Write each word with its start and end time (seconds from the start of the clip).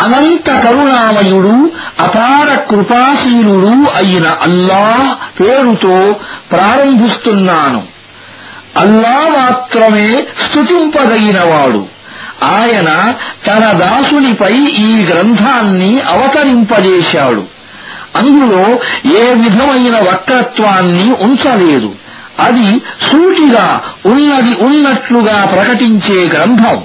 అనంత 0.00 0.50
కరుణామయుడు 0.50 1.72
అపార 2.00 2.54
కృపాశీలుడు 2.54 3.66
అయిన 3.66 4.28
అల్లాహ్ 4.28 5.40
పేరుతో 5.40 6.16
ప్రారంభిస్తున్నాను. 6.52 7.82
అల్లా 8.76 9.28
మాత్రమే 9.28 10.26
స్తుతింపదగినవాడు. 10.46 11.86
ఆయన 12.44 13.14
తన 13.46 13.76
దాసునిపై 13.76 14.52
ఈ 14.56 15.04
గ్రంథాన్ని 15.04 16.00
అవతరింపజేశాడు. 16.00 17.44
అందులో 18.16 18.78
ఏ 19.20 19.34
విధమైన 19.34 19.98
వక్రత్వాన్ని 19.98 21.14
ఉంచలేదు. 21.22 21.94
అది 22.40 22.78
సూటిగా 22.78 23.80
ఉన్నది 24.06 24.56
ఉన్నట్లుగా 24.60 25.44
ప్రకటించే 25.44 26.28
గ్రంథం. 26.28 26.82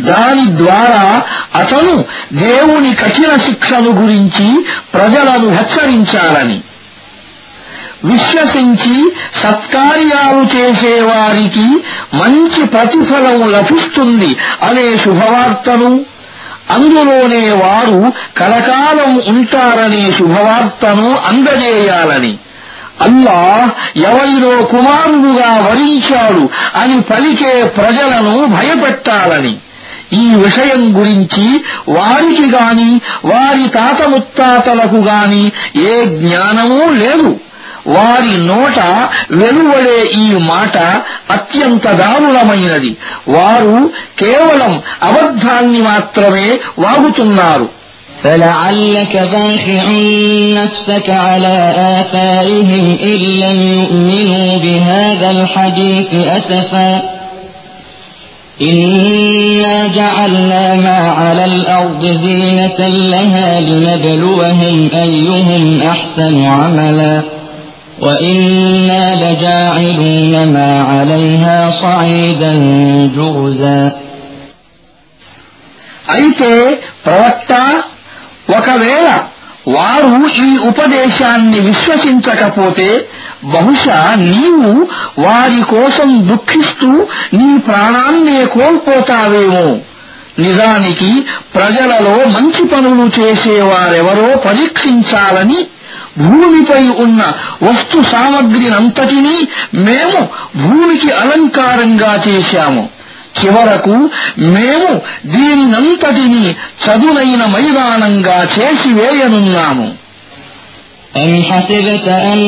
దాని 0.00 0.58
ద్వారా 0.58 1.22
అతను 1.56 2.04
దేవుని 2.32 2.94
కఠిన 2.94 3.36
శిక్షను 3.36 3.90
గురించి 4.00 4.66
ప్రజలను 4.94 5.48
హెచ్చరించాలని 5.48 6.60
విశ్వసించి 8.04 9.12
సత్కార్యాలు 9.34 10.56
చేసేవారికి 10.56 11.84
మంచి 12.16 12.66
ప్రతిఫలం 12.66 13.50
లభిస్తుంది 13.50 14.36
అనే 14.62 14.98
శుభవార్తను. 14.98 16.04
అందులోనే 16.70 17.50
వారు 17.50 18.12
కలకాలం 18.36 19.22
ఉంటారనే 19.28 20.12
శుభవార్తను 20.12 21.16
అందజేయాలని. 21.16 22.38
అల్లాహ్ 23.02 23.98
ఎవరిలో 23.98 24.62
కుమారుడుగా 24.62 25.60
వరించాడు 25.60 26.48
అని 26.82 27.00
పలికే 27.00 27.64
ప్రజలను 27.64 28.46
భయపెట్టాలని. 28.46 29.56
ఈ 30.21 30.25
విషయం 30.45 30.81
గురించి 30.97 31.45
వారికి 31.89 32.45
గాని 32.55 32.89
వారి 33.25 33.65
తాత 33.69 34.01
ముత్తాతలకు 34.13 34.99
గాని 35.09 35.43
ఏ 35.85 35.93
జ్ఞానమూ 36.17 36.81
లేదు 37.01 37.31
వారి 37.87 38.33
నోట 38.49 38.79
వెలువడే 39.31 39.99
ఈ 40.19 40.27
మాట 40.51 40.75
అత్యంత 41.31 41.85
దారుణమైనది 42.01 42.91
వారు 43.27 43.77
కేవలం 44.21 44.73
అబద్ధాన్ని 45.09 45.81
మాత్రమే 45.91 46.49
వాగుతున్నారు 46.79 47.67
فلعلك 48.23 49.13
باخع 49.33 49.83
نفسك 50.59 51.07
على 51.25 51.55
آثارهم 51.93 52.85
إن 53.03 53.19
لم 53.43 53.59
يؤمنوا 53.73 54.57
بهذا 54.57 55.29
الحديث 55.31 56.09
أسفا 56.37 56.89
إنا 58.61 59.87
جعلنا 59.87 60.75
ما 60.75 60.99
على 61.19 61.45
الأرض 61.45 62.05
زينة 62.05 62.79
لها 63.13 63.61
لنبلوهم 63.61 64.89
أيهم 64.93 65.81
أحسن 65.81 66.45
عملا 66.45 67.23
وإنا 67.99 69.03
لجاعلون 69.23 70.33
ما 70.55 70.71
عليها 70.91 71.57
صعيدا 71.83 72.53
جرزا 73.15 73.81
అయితే 76.15 76.51
ప్రవక్త 77.05 77.51
ఒకవేళ 78.57 79.07
వారు 79.66 80.28
ఈ 80.44 80.58
ఉపదేశాన్ని 80.58 81.60
విశ్వసించకపోతే 81.60 83.08
బహుశా 83.44 84.14
నీవు 84.14 84.88
వారి 85.20 85.62
కోసం 85.62 86.28
దుఃఖిస్తూ 86.28 87.06
నీ 87.32 87.58
ప్రాణాన్నే 87.58 88.44
కోల్పోతావేమో. 88.44 89.78
నిజానికి 90.38 91.24
ప్రజలలో 91.54 92.28
మంచి 92.28 92.64
పనులు 92.64 93.20
చేసేవారెవరో 93.20 94.36
పరీక్షించాలని 94.36 95.66
భూమిపై 96.18 96.88
ఉన్న 96.88 97.32
వస్తు 97.62 98.02
సామగ్రినంతటినీ 98.02 99.48
మేము 99.74 100.28
భూమికి 100.56 101.10
అలంకారంగా 101.10 102.22
చేశాము. 102.28 102.88
చివరకు 103.39 103.95
మేము 104.55 104.89
దీనినంతటినీ 105.33 106.45
చదునైన 106.85 107.41
మైదానంగా 107.55 108.37
చేసివేయనున్నాము 108.55 109.89
أم 111.23 111.43
حسبت 111.43 112.07
أن 112.31 112.41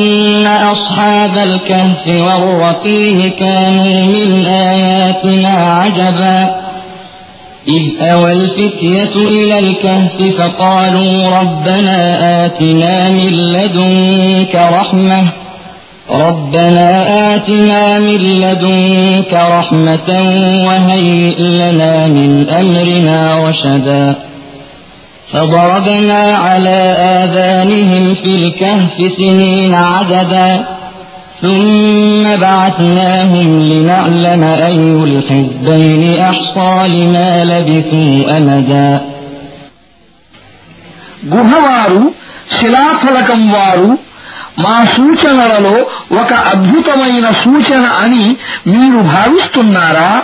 أصحاب 0.74 1.34
الكهف 1.48 2.02
والرقيم 2.26 3.18
كانوا 3.38 3.94
من 4.14 4.30
آياتنا 4.72 5.54
عجبا 5.78 6.38
إذ 7.68 7.84
أوى 8.12 8.32
الفتية 8.32 9.14
إلى 9.36 9.58
الكهف 9.58 10.16
فقالوا 10.38 11.12
ربنا 11.38 11.98
آتنا 12.44 12.94
من 13.10 13.32
لدنك 13.54 14.54
رحمة 14.78 15.20
ربنا 16.10 16.90
آتنا 17.34 17.98
من 17.98 18.20
لدنك 18.40 19.32
رحمة 19.34 20.08
وهيئ 20.66 21.42
لنا 21.42 22.06
من 22.06 22.50
أمرنا 22.50 23.48
رشدا 23.48 24.16
فضربنا 25.32 26.36
على 26.36 26.78
آذانهم 27.18 28.14
في 28.14 28.34
الكهف 28.34 29.12
سنين 29.12 29.74
عددا 29.74 30.64
ثم 31.42 32.36
بعثناهم 32.40 33.48
لنعلم 33.72 34.42
أي 34.42 34.76
الحزبين 35.08 36.20
أحصى 36.20 36.88
لما 36.88 37.44
لبثوا 37.44 38.36
أمدا 38.38 39.00
గుహవారు 41.34 42.00
శిలాఫలకం 42.56 43.40
వారు 43.52 43.88
మా 44.59 44.85
సూచనలలో 44.85 45.85
ఒక 46.21 46.33
అద్భుతమైన 46.33 47.31
సూచన 47.31 47.85
అని 47.85 48.37
మీరు 48.67 49.01
భావిస్తున్నారా? 49.01 50.21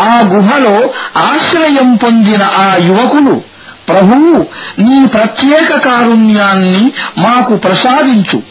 ఆ 0.00 0.20
గుహలో 0.28 0.90
ఆశ్రయం 1.16 1.94
పొందిన 1.94 2.42
ఆ 2.42 2.76
యువకులు 2.76 3.42
ప్రభువు 3.88 4.46
నీ 4.78 5.06
ప్రత్యేక 5.06 5.76
కారుణ్యాన్ని 5.76 6.92
మాకు 7.26 7.56
ప్రసాదించు 7.56 8.42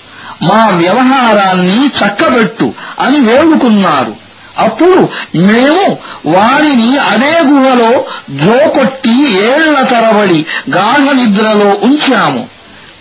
మా 0.49 0.65
వ్యవహారాన్ని 0.77 1.87
చక్కబెట్టు 1.87 2.73
అని 2.99 3.19
వేడుకున్నారు. 3.19 4.15
అప్పుడు 4.57 5.09
మేము 5.35 5.97
వారిని 6.25 6.97
అదే 6.97 7.39
గుహలో 7.39 8.05
జోకొట్టి 8.31 9.43
ఏళ్ళ 9.43 9.81
తరబడి 9.81 10.45
గాఢ 10.69 11.11
నిద్రలో 11.11 11.77
ఉంచాము. 11.83 12.54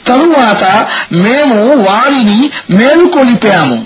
తరువాత 0.05 0.63
మేము 1.23 1.57
వారిని 1.87 2.39
మేలుకొలిపాము 2.77 3.77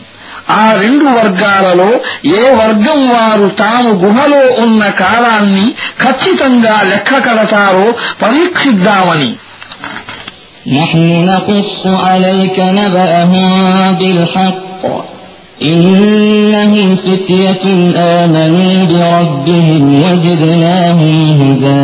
ఆ 0.57 0.65
రెండు 0.81 1.05
వర్గాలలో 1.17 1.89
ఏ 2.37 2.43
వర్గం 2.61 2.99
వారు 3.09 3.47
తాము 3.61 3.91
గుహలో 4.03 4.41
ఉన్న 4.63 4.81
కాలాన్ని 5.01 5.65
ఖచ్చితంగా 6.03 6.75
లెక్క 6.91 7.11
కడతారో 7.27 7.87
పరీక్షిద్దామని 8.23 9.31
نحن 10.77 10.99
نقص 11.25 11.71
عليك 12.07 12.57
نبأهم 12.79 13.51
بالحق 13.99 14.83
إنهم 15.63 16.95
فتية 16.97 17.63
آمنوا 18.15 18.85
بربهم 18.85 19.81
وزدناهم 19.95 21.15
هدى 21.41 21.83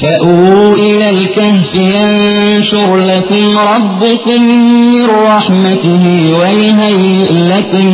فأووا 0.00 0.74
إلى 0.76 1.10
الكهف 1.10 1.74
ينشر 1.74 2.96
لكم 2.96 3.58
ربكم 3.58 4.40
من 4.92 5.06
رحمته 5.06 6.04
ويهيئ 6.40 7.30
لكم 7.52 7.86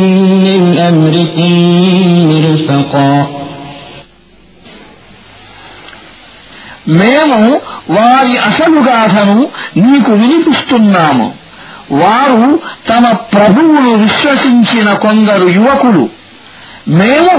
من 0.45 0.61
أمركم 0.89 1.51
مرفقا 2.31 3.13
మేము 6.99 7.39
వారి 7.89 8.33
అసలు 8.49 8.79
గాథను 8.89 9.35
నీకు 9.77 10.11
వినిపిస్తున్నాము 10.11 11.27
వారు 12.01 12.49
తమ 12.89 13.03
ప్రభువును 13.33 13.91
విశ్వసించిన 13.95 14.89
కొందరు 14.93 15.47
యువకులు 15.57 16.03
మేము 16.99 17.35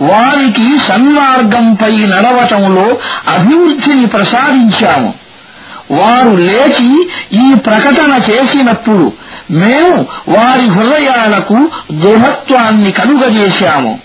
వారికి 0.00 0.86
సన్మార్గంపై 0.88 1.96
నడవటంలో 1.96 2.98
అభివృద్ధిని 3.28 4.06
ప్రసాదించాము. 4.06 5.14
వారు 5.90 6.30
లేచి 6.30 7.10
ఈ 7.32 7.54
ప్రకటన 7.54 8.20
చేసినప్పుడు 8.30 9.12
మేము 9.50 10.06
వారి 10.28 10.66
హృదయాలకు 10.68 11.68
దృఢత్వాన్ని 11.92 12.92
కలుగజేశాము 12.92 13.98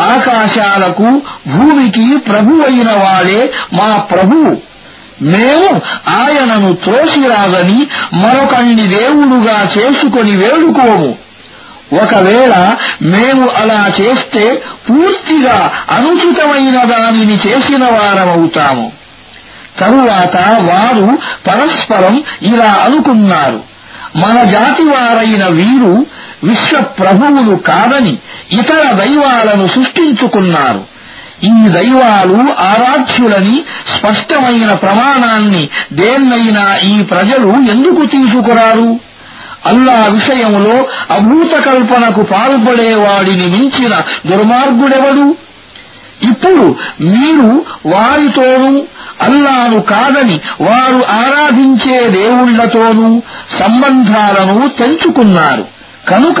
ఆకాశాలకు 0.00 1.22
భూమికి 1.48 2.18
ప్రభువైన 2.18 2.90
వాడే 2.90 3.52
మా 3.72 3.96
ప్రభువు 3.96 4.52
మేము 5.22 5.80
ఆయనను 6.08 6.72
త్రోసిరాదని 6.72 7.86
మరొకణ్ణి 8.14 8.86
దేవుడుగా 8.88 9.68
చేసుకొని 9.78 10.36
వేడుకోము. 10.36 11.29
ఒకవేళ 11.92 12.76
మేము 13.02 13.48
అలా 13.48 13.92
చేస్తే 14.00 14.62
పూర్తిగా 14.90 15.72
అనుచితమైన 15.90 16.84
దానిని 16.84 17.38
చేసిన 17.46 17.84
వారమవుతాము. 17.84 18.92
తరువాత 19.78 20.36
వారు 20.60 21.18
పరస్పరం 21.46 22.22
ఇలా 22.42 22.72
అనుకున్నారు. 22.72 23.60
మన 24.16 24.42
జాతి 24.42 24.82
వారైన 24.82 25.46
వీరు 25.46 26.06
విశ్వ 26.44 26.80
ప్రభువులు 26.80 27.56
కాదని 27.56 28.18
ఇతర 28.52 28.92
దైవాలను 28.92 29.66
సృష్టించుకున్నారు. 29.66 30.84
ఈ 31.44 31.68
దైవాలు 31.68 32.52
ఆరాధ్యులని 32.52 33.62
స్పష్టమైన 33.98 34.72
ప్రమాణాన్ని 34.72 35.68
దేన్నైనా 35.92 36.76
ఈ 36.76 37.02
ప్రజలు 37.02 37.48
ఎందుకు 37.48 38.06
తీసుకురారు? 38.06 39.09
అల్లా 39.66 40.06
విషయంలో 40.10 40.88
అభూత 41.10 41.60
కల్పనకు 41.60 42.22
పాల్పడేవాడిని 42.22 43.46
మించిన 43.46 44.02
దుర్మార్గుడెవడు? 44.26 45.36
ఇప్పుడు 46.22 46.76
మీరు 47.00 47.64
వారితోనూ 47.86 48.82
అల్లాను 49.20 49.80
కాదని 49.80 50.40
వారు 50.60 51.04
ఆరాధించే 51.10 52.08
దేవుళ్ళతోనూ 52.08 53.22
సంబంధాలను 53.48 54.68
తెంచుకున్నారు. 54.68 55.64
కనుక 56.08 56.40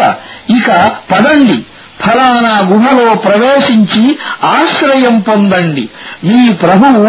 ఇక 0.50 0.90
పదండి. 1.12 1.64
ఫలానా 1.99 2.53
గుహలో 2.69 3.05
ప్రవేశించి 3.25 4.01
ఆశ్రయం 4.53 5.15
పొందండి 5.27 5.85
మీ 6.27 6.41
ప్రభువు 6.63 7.03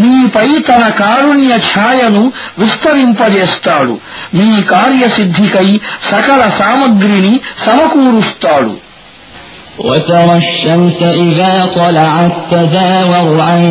మీపై 0.00 0.48
తన 0.68 0.84
కారుణ్య 1.00 1.54
ఛాయను 1.70 2.22
విస్తరింపజేస్తాడు 2.62 3.94
మీ 4.34 4.48
కార్యసిద్ధికై 4.72 5.68
సకల 6.10 6.42
సామగ్రిని 6.60 7.34
సమకూరుస్తాడు 7.64 8.72
وترى 9.80 10.34
الشمس 10.36 10.98
إذا 11.26 11.54
طلعت 11.74 12.34
تزاور 12.50 13.28
عن 13.42 13.62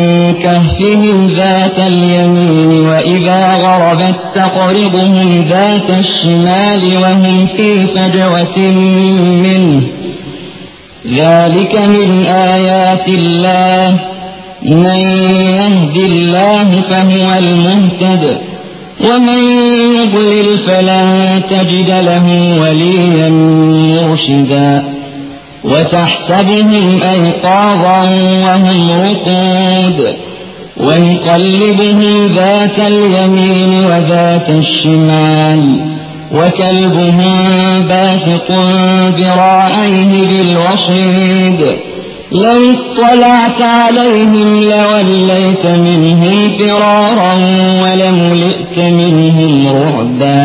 كهفهم 0.44 1.18
ذات 1.32 1.78
اليمين 1.82 2.70
وإذا 2.82 3.40
غربت 3.56 4.18
تقرضهم 4.34 5.12
ذات 5.44 5.88
الشمال 5.98 6.82
وهم 6.96 7.46
في 7.48 7.68
فجوة 7.86 8.56
منه 9.44 9.82
ذلك 11.13 11.75
من 11.75 12.25
آيات 12.25 13.07
الله. 13.07 13.99
من 14.63 14.99
يهد 15.39 15.95
الله 15.95 16.81
فهو 16.81 17.33
المهتد 17.37 18.37
ومن 19.09 19.43
يضلل 19.95 20.57
فلن 20.57 21.41
تجد 21.49 21.89
له 21.89 22.57
وليا 22.61 23.29
مرشدا. 23.29 24.83
وتحسبهم 25.63 27.03
أيقاظا 27.03 28.01
وهم 28.45 28.91
رقود 28.91 30.15
ونقلبهم 30.77 32.35
ذات 32.35 32.79
اليمين 32.79 33.85
وذات 33.85 34.49
الشمال. 34.49 35.94
وكلبهم 36.34 37.38
باسط 37.88 38.50
ذراعيه 39.18 40.12
بالوصيد 40.30 41.60
لو 42.32 42.60
اطلعت 42.74 43.60
عليهم 43.62 44.48
لوليت 44.72 45.64
منهم 45.66 46.36
فرارا 46.58 47.32
ولملئت 47.82 48.76
منهم 48.78 49.52
رعبا 49.76 50.42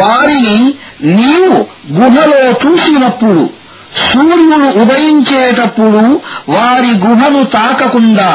వారిని 0.00 0.58
నీవు 1.18 1.58
గుహలో 1.98 2.42
చూసినప్పుడు 2.62 3.42
సూర్యుడు 4.08 4.68
ఉదయించేటప్పుడు 4.80 6.02
వారి 6.56 6.92
గుహను 7.04 7.42
తాకకుండా 7.56 8.30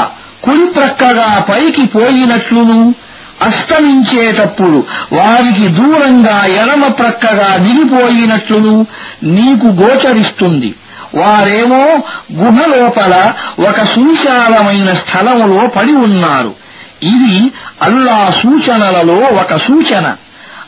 కుడి 0.46 0.66
ప్రక్కగా 0.76 1.28
పైకి 1.50 1.84
పోయినట్లును 1.96 2.80
అస్తమించేటప్పుడు 3.43 4.85
వారికి 5.13 5.69
దూరంగా 5.69 6.47
ఎడమ 6.47 6.87
ప్రక్కగా 6.89 7.57
దిగిపోయినట్లును 7.57 8.87
నీకు 9.23 9.67
గోచరిస్తుంది. 9.67 10.75
వారేమో 11.15 11.99
గుహ 12.35 12.67
లోపల 12.67 13.31
ఒక 13.69 13.85
సువిశాలమైన 13.85 14.93
స్థలములో 14.93 15.67
పడి 15.67 15.93
ఉన్నారు. 15.93 16.55
ఇది 17.03 17.53
అల్లా 17.83 18.31
సూచనలలో 18.43 19.15
ఒక 19.15 19.57
సూచన. 19.57 20.17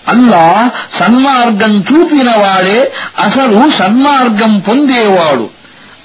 అల్లా 0.09 0.71
సన్మార్గం 0.93 1.85
చూపినవాడే 1.93 2.93
అసలు 3.19 3.71
సన్మార్గం 3.79 4.59
పొందేవాడు. 4.59 5.60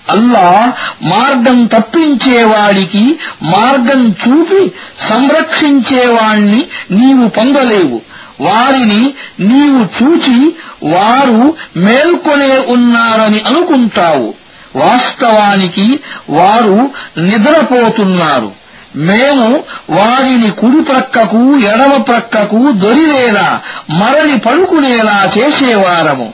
అల్లా 0.10 0.74
మార్గం 1.02 1.64
తప్పించేవాడికి 1.64 3.20
మార్గం 3.44 4.08
చూపి 4.08 4.72
సంరక్షించేవాణ్ణి 5.00 6.66
నీవు 6.92 7.30
పొందలేవు. 7.30 8.02
వారిని 8.42 9.14
నీవు 9.40 10.04
చూచి 10.04 10.56
వారు 10.84 11.56
మేల్కొనే 11.78 12.58
ఉన్నారని 12.58 13.40
అనుకుంటావు. 13.40 14.34
వాస్తవానికి 14.76 16.00
వారు 16.30 16.90
నిద్రపోతున్నారు. 17.20 18.52
మేము 18.96 19.64
వారిని 19.90 20.52
కుడి 20.52 20.84
ప్రక్కకు 20.84 21.58
ఎడమ 21.58 22.02
ప్రక్కకు 22.02 22.72
దొరిలేలా 22.72 23.62
మరలి 23.94 24.38
పడుకునేలా 24.38 25.22
చేసేవారము. 25.38 26.34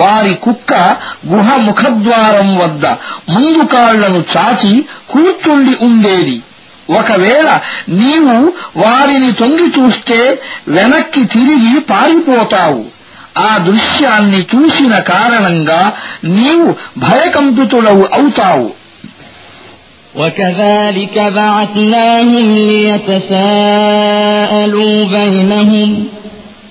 వారి 0.00 0.34
కుక్క 0.44 0.72
గుహ 1.32 1.48
ముఖద్వారం 1.66 2.48
వద్ద 2.60 2.84
ముందు 3.28 3.64
కాళ్లను 3.74 4.20
చాచి 4.32 4.72
కూర్చుండి 5.12 5.74
ఉండేది 5.86 6.36
ఒకవేళ 6.98 7.48
నీవు 7.98 8.36
వారిని 8.76 9.30
తొంగి 9.32 9.68
చూస్తే 9.76 10.18
వెనక్కి 10.68 11.22
తిరిగి 11.34 11.74
పారిపోతావు 11.90 12.82
ఆ 13.40 13.50
దృశ్యాన్ని 13.66 14.40
చూసిన 14.52 14.94
కారణంగా 15.12 15.82
నీవు 16.36 16.68
భయకంపితుడవు 17.06 18.06
అవుతావు 18.18 18.68
وكذلك 20.14 21.16
بعثناهم 21.32 22.48
ليتساءلوا 23.72 25.04
بينهم 25.08 25.90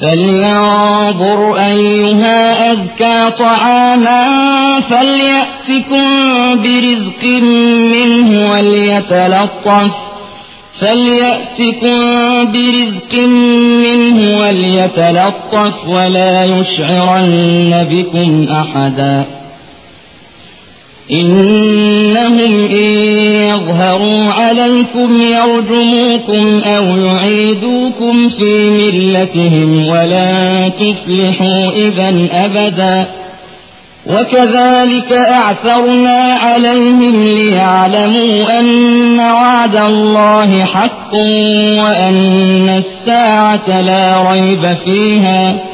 فلينظر 0.00 1.56
أيها 1.56 2.72
أذكى 2.72 3.30
طعاما 3.38 4.24
فليأتكم 4.80 6.04
برزق 6.62 7.24
منه 7.94 8.50
وليتلطف 8.52 9.92
فليأتكم 10.80 11.98
برزق 12.52 13.14
منه 13.84 14.40
وليتلطف 14.40 15.74
ولا 15.88 16.44
يشعرن 16.44 17.86
بكم 17.90 18.46
أحدا 18.52 19.24
إنهم 21.10 22.64
إن 22.64 22.90
يظهروا 23.48 24.24
عليكم 24.24 25.22
يرجموكم 25.22 26.60
أو 26.64 26.84
يعيدوكم 26.84 28.28
في 28.28 28.70
ملتهم 28.70 29.88
ولا 29.88 30.68
تفلحوا 30.68 31.70
إذا 31.70 32.28
أبدا 32.32 33.06
وكذلك 34.06 35.12
أعثرنا 35.12 36.34
عليهم 36.34 37.26
ليعلموا 37.26 38.60
أن 38.60 39.20
وعد 39.20 39.76
الله 39.76 40.64
حق 40.64 41.14
وأن 41.84 42.68
الساعة 42.68 43.80
لا 43.80 44.32
ريب 44.32 44.76
فيها 44.84 45.73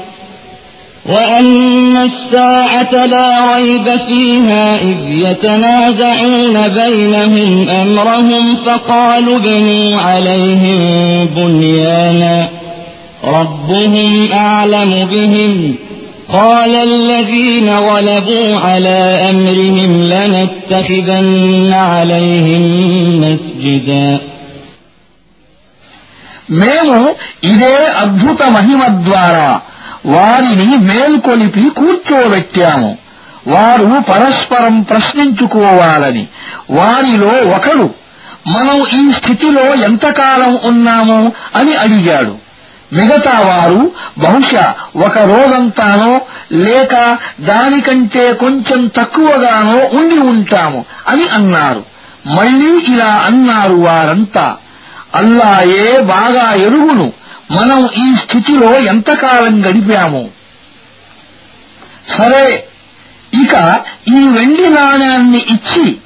وأن 1.05 1.97
الساعة 1.97 3.05
لا 3.05 3.55
ريب 3.55 3.97
فيها 4.07 4.77
إذ 4.81 4.97
يتنازعون 5.07 6.67
بينهم 6.67 7.69
أمرهم 7.69 8.55
فقالوا 8.55 9.37
ابنوا 9.37 10.01
عليهم 10.01 10.79
بنيانا 11.35 12.49
ربهم 13.23 14.31
أعلم 14.33 14.91
بهم 15.05 15.75
قال 16.33 16.75
الذين 16.75 17.69
غلبوا 17.69 18.59
على 18.59 18.99
أمرهم 19.29 19.91
لنتخذن 20.03 21.73
عليهم 21.73 22.63
مسجدا 23.21 24.07
మేము 26.61 26.97
ఇదే 27.43 27.75
అద్భుత 28.03 28.41
మహిమ 28.55 28.81
ద్వారా 29.07 29.47
వారిని 30.06 30.76
మేల్కొలిపి 30.76 31.70
కూర్చోబెట్టాము. 31.76 32.98
వారు 33.48 34.02
పరస్పరం 34.10 34.80
ప్రశ్నించుకోవాలని. 34.80 36.26
వారిలో 36.70 37.56
ఒకడు 37.56 37.90
మనం 38.46 38.86
ఈ 38.88 39.12
స్థితిలో 39.12 39.74
ఎంతకాలం 39.74 40.58
ఉన్నాము? 40.64 41.32
అని 41.56 41.74
అడిగాడు. 41.74 42.36
మిగతా 42.92 43.40
వారు 43.40 43.90
బహుశా 44.18 44.74
ఒక 44.96 45.18
రోజంతానో 45.18 46.20
లేక 46.52 47.18
దానికంటే 47.40 48.32
కొంచెం 48.32 48.86
తక్కువగానో 48.86 49.98
ఉండి 49.98 50.18
ఉంటాము 50.18 50.84
అని 51.08 51.28
అన్నారు. 51.28 51.84
మళ్ళీ 52.26 52.78
ఇలా 52.78 53.14
అన్నారు 53.14 53.74
వారంతా. 53.74 54.56
అల్లాయే 55.14 56.02
బాగా 56.02 56.54
ఎరుగును. 56.54 57.12
మనం 57.50 57.86
ఈ 57.86 58.16
స్థితిలో 58.16 58.78
ఎంతకాలం 58.78 59.70
గడిపాము? 59.70 60.30
సరే 62.08 62.64
ఇక 63.42 63.80
ఈ 64.08 64.28
వెండి 64.30 64.70
నాణ్యాన్ని 64.70 65.38
ఇచ్చి 65.38 65.96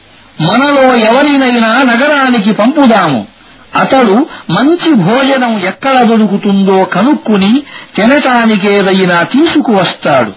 మనలో 0.41 0.95
ఎవరినైనా 0.95 1.83
నగరానికి 1.83 2.53
పంపుదాము. 2.53 3.27
అతడు 3.75 4.27
మంచి 4.51 4.95
భోజనం 4.95 5.65
ఎక్కడ 5.65 6.03
దొరుకుతుందో 6.03 6.85
కనుక్కుని 6.85 7.63
తినటానికేదైనా 7.95 9.23
తీసుకువస్తాడు. 9.23 10.33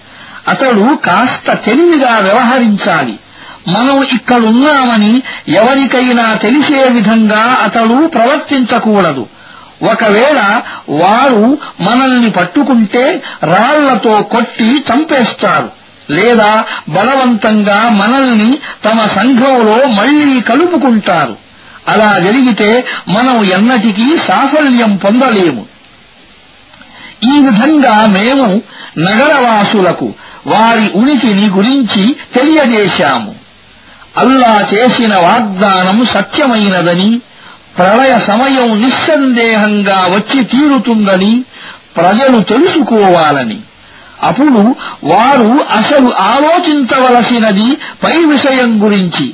అతడు 0.47 0.95
కాస్త 0.95 1.65
తెలివిగా 1.65 2.17
వ్యవహరించాలి. 2.17 3.19
మనం 3.69 4.03
ఇక్కడున్నామని 4.03 5.21
ఎవరికైనా 5.47 6.33
తెలిసే 6.33 6.89
విధంగా 6.89 7.59
అతడు 7.63 8.07
ప్రవర్తించకూడదు. 8.07 9.27
ఒకవేళ 9.83 10.61
వారు 10.89 11.57
మనల్ని 11.81 12.29
పట్టుకుంటే 12.29 13.23
రాళ్ళతో 13.43 14.21
కొట్టి 14.21 14.83
చంపేస్తారు. 14.93 15.71
లేదా 16.11 16.63
బలవంతంగా 16.89 17.89
మనల్ని 17.89 18.57
తమ 18.85 19.05
సంఘంలో 19.05 19.87
మళ్ళీ 19.87 20.41
కలుపుకుంటారు. 20.41 21.37
అలా 21.87 22.19
జరిగితే 22.19 22.85
మనం 23.07 23.45
ఎన్నటికీ 23.45 24.17
సాఫల్యం 24.17 24.95
పొందలేము. 24.95 25.65
ఈ 27.23 27.43
విధంగా 27.45 28.05
మేము 28.05 28.61
నగరవాసులకు 28.99 30.13
వారి 30.47 30.91
ఉనికిని 30.95 31.47
గురించి 31.47 32.15
తెలియజేశాము. 32.35 33.35
అల్లా 34.17 34.57
చేసిన 34.73 35.13
వాగ్దానం 35.17 36.05
సత్యమైనదని 36.05 37.21
ప్రళయ 37.77 38.19
సమయం 38.19 38.81
నిస్సందేహంగా 38.81 40.07
వచ్చి 40.09 40.43
తీరుతుందని 40.43 41.43
ప్రజలు 41.97 42.39
తెలుసుకోవాలని. 42.39 43.59
అప్పుడు 44.23 44.75
వారు 45.03 45.65
అసలు 45.77 46.13
ఆలోచించవలసినది 46.13 47.77
పై 48.03 48.17
విషయం 48.17 48.83
గురించి. 48.83 49.33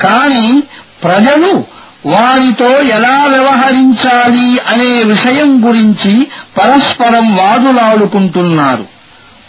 కాని 0.00 0.62
ప్రజలు 1.04 1.64
వారితో 2.06 2.80
ఎలా 2.80 3.24
వ్యవహరించాలి 3.24 4.58
అనే 4.58 5.02
విషయం 5.02 5.68
గురించి 5.68 6.26
పరస్పరం 6.58 7.36
వాదులాడుకుంటున్నారు. 7.36 8.84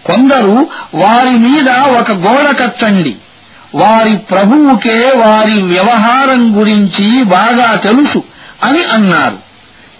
కొందరు 0.06 0.68
వారి 0.96 1.32
మీద 1.32 1.70
ఒక 1.70 2.12
గోడ 2.12 2.56
కట్టండి. 2.60 3.16
వారి 3.75 4.17
ప్రభువుకే 4.17 5.12
వారి 5.25 5.62
వ్యవహారం 5.62 6.60
గురించి 6.60 7.24
బాగా 7.24 7.75
తెలుసు 7.75 8.24
అని 8.63 8.84
అన్నారు. 8.84 9.38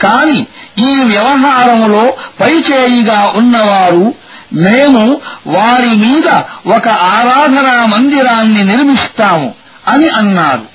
కాని 0.04 0.46
ఈ 0.78 0.96
వ్యవహారంలో 1.04 2.14
పైచేయిగా 2.40 3.34
ఉన్నవారు 3.36 4.14
మేము 4.54 5.22
వారి 5.48 5.90
మీద 5.90 6.28
ఒక 6.76 6.88
ఆరాధనా 6.88 7.86
మందిరాన్ని 7.86 8.64
నిర్మిస్తాము 8.64 9.54
అని 9.88 10.08
అన్నారు. 10.08 10.75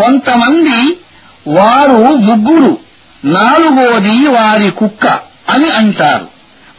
కొంతమంది 0.00 1.00
వారు 1.48 2.14
ముగ్గురు 2.14 2.78
నాలుగోది 3.24 4.26
వారి 4.26 4.70
కుక్క 4.70 5.06
అని 5.48 5.70
అంటారు. 5.70 6.28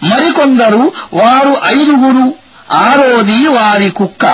మరికొందరు 0.06 0.92
వారు 1.14 1.58
ఐదుగురు 1.66 2.34
ఆరోది 2.72 3.48
వారి 3.48 3.90
కుక్క 3.90 4.26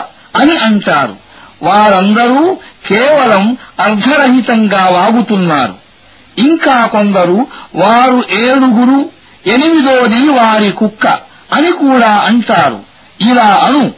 అని 0.42 0.58
అంటారు. 0.58 1.16
వారందరూ 1.64 2.58
కేవలం 2.88 3.58
అర్ధరహితంగా 3.82 4.90
వాగుతున్నారు. 4.90 5.76
ఇంకా 6.38 6.86
కొందరు 6.86 7.48
వారు 7.76 8.24
ఏడుగురు 8.32 9.10
ఎనిమిదోది 9.48 10.30
వారి 10.30 10.72
కుక్క 10.72 11.08
అని 11.54 11.72
కూడా 11.72 12.10
అంటారు. 12.10 12.80
ఇలా 13.22 13.60
అను 13.68 13.92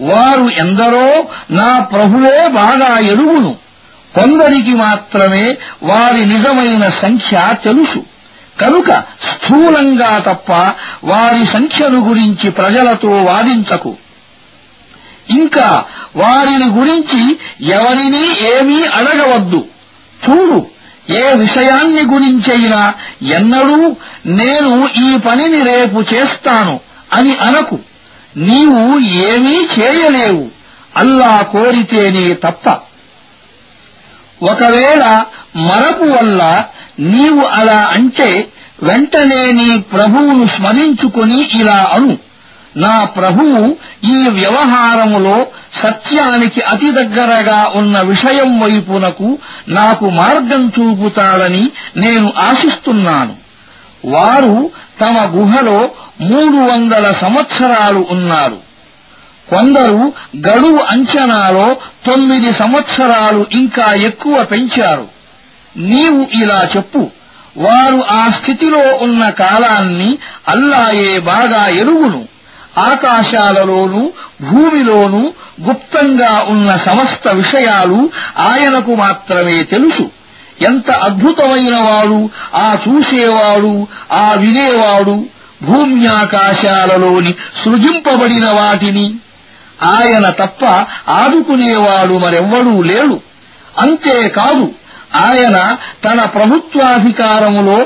వారు 0.00 0.48
ఎందరో 0.48 1.24
నా 1.50 1.80
ప్రభువే 1.80 2.48
బాగా 2.48 2.98
ఎరుగును. 2.98 3.61
కొందరికి 4.14 4.74
మాత్రమే 4.74 5.56
వారి 5.82 6.26
నిజమైన 6.26 6.88
సంఖ్య 6.88 7.54
తెలుసు. 7.64 8.04
కనుక 8.60 8.90
స్థూలంగా 9.00 10.18
తప్ప 10.18 10.52
వారి 11.04 11.46
సంఖ్యను 11.46 12.08
గురించి 12.08 12.50
ప్రజలతో 12.50 13.08
వాదించకు. 13.08 13.96
ఇంకా 15.30 15.84
వారిని 16.16 16.66
గురించి 16.66 17.36
ఎవరినీ 17.60 18.52
ఏమీ 18.54 18.84
అడగవద్దు. 18.84 19.66
చూడు 20.28 20.66
ఏ 21.10 21.30
విషయాన్ని 21.34 22.02
గురించైనా 22.02 22.94
ఎన్నడూ 23.22 23.96
నేను 24.26 24.88
ఈ 24.96 25.18
పనిని 25.18 25.62
రేపు 25.62 26.14
చేస్తాను 26.14 26.80
అని 27.12 27.36
అనకు. 27.36 27.78
నీవు 28.36 28.98
ఏమీ 28.98 29.68
చేయలేవు. 29.80 30.48
అల్లా 30.96 31.36
కోరితేనే 31.36 32.34
తప్ప. 32.34 32.78
ఒకవేళ 34.42 35.24
మరపు 35.56 36.04
వల్ల 36.04 36.64
నీవు 37.00 37.46
అలా 37.46 37.88
అంటే 37.92 38.48
వెంటనే 38.82 39.52
నీ 39.52 39.78
ప్రభువును 39.78 40.46
స్మరించుకుని 40.46 41.60
ఇలా 41.60 41.90
అను. 41.92 42.18
నా 42.76 43.04
ప్రభువు 43.04 43.76
ఈ 44.04 44.28
వ్యవహారములో 44.28 45.46
సత్యానికి 45.72 46.60
అతి 46.60 46.92
దగ్గరగా 46.92 47.72
ఉన్న 47.74 48.00
విషయం 48.00 48.60
వైపునకు 48.60 49.38
నాకు 49.68 50.10
మార్గం 50.10 50.72
చూపుతాడని 50.78 51.70
నేను 51.96 52.32
ఆశిస్తున్నాను. 52.38 53.36
వారు 54.04 54.70
తమ 55.00 55.28
గుహలో 55.34 55.90
మూడు 56.20 56.72
వందల 56.72 57.12
సంవత్సరాలు 57.12 58.06
ఉన్నారు. 58.10 58.72
కొందరు 59.50 60.12
గడువు 60.36 60.82
అంచనాలో 60.82 61.76
తొమ్మిది 62.06 62.52
సంవత్సరాలు 62.52 63.46
ఇంకా 63.52 63.94
ఎక్కువ 63.94 64.44
పెంచారు. 64.44 65.08
నీవు 65.76 66.42
ఇలా 66.42 66.68
చెప్పు. 66.76 67.10
వారు 67.56 68.04
ఆ 68.10 68.28
స్థితిలో 68.28 68.78
ఉన్న 68.78 69.28
కాలాన్ని 69.28 70.18
అల్లాయే 70.48 71.18
బాగా 71.18 71.66
ఎరుగును. 71.66 72.24
ఆకాశాలలోనూ 72.78 74.12
భూమిలోనూ 74.50 75.32
గుప్తంగా 75.68 76.46
ఉన్న 76.48 76.76
సమస్త 76.76 77.28
విషయాలు 77.28 78.10
ఆయనకు 78.38 78.94
మాత్రమే 78.94 79.62
తెలుసు. 79.62 80.10
ఎంత 80.66 80.90
అద్భుతమైన 80.90 81.74
వాడు 81.76 82.30
ఆ 82.54 82.78
చూసేవాడు 82.88 83.86
ఆ 84.12 84.34
వినేవాడు 84.38 85.24
భూమ్యాకాశాలలోని 85.62 87.34
సృజింపబడిన 87.64 88.46
వాటిని. 88.46 89.14
ఆయన 89.93 90.25
తప్ప 90.41 90.61
ఆదుకునేవాడు 91.19 92.15
మరెవ్వడూ 92.23 92.75
లేడు 92.91 93.17
అంతేకాదు 93.75 94.67
ఆయన 95.25 95.57
తన 96.05 96.19
ప్రభుత్వాధికారములో 96.35 97.77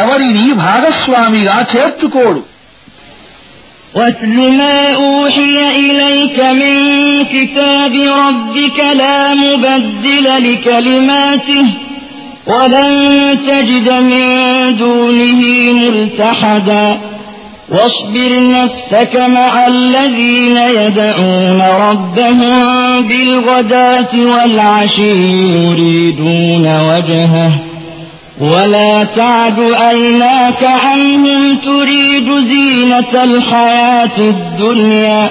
ఎవరినీ 0.00 0.46
భాగస్వామిగా 0.64 1.56
చేర్చుకోడు 1.74 2.42
واتل 3.94 4.36
ما 4.52 4.78
أوحي 4.96 5.56
إليك 5.80 6.38
من 6.60 6.74
كتاب 7.26 7.94
ربك 8.22 8.78
لا 8.94 9.18
مبدل 9.36 10.26
لكلماته 10.46 11.66
ولن 12.46 12.92
تجد 13.48 13.88
من 14.02 14.24
دونه 14.76 15.40
ملتحدا 15.80 16.86
واصبر 17.71 18.49
نفسك 18.49 19.15
مع 19.15 19.67
الذين 19.67 20.57
يدعون 20.57 21.61
ربهم 21.61 22.49
بالغداة 23.01 24.09
والعشي 24.13 25.11
يريدون 25.65 26.79
وجهه. 26.81 27.51
ولا 28.41 29.03
تعد 29.03 29.59
عيناك 29.59 30.63
عنهم 30.63 31.55
تريد 31.55 32.47
زينة 32.47 33.23
الحياة 33.23 34.17
الدنيا. 34.17 35.29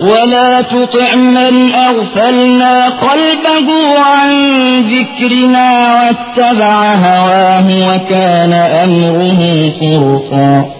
ولا 0.00 0.60
تطع 0.60 1.14
من 1.14 1.74
أغفلنا 1.74 2.88
قلبه 2.88 3.98
عن 3.98 4.32
ذكرنا 4.80 5.94
واتبع 5.94 6.94
هواه 6.94 7.66
وكان 7.88 8.52
أمره 8.52 9.70
فرطا 9.80 10.79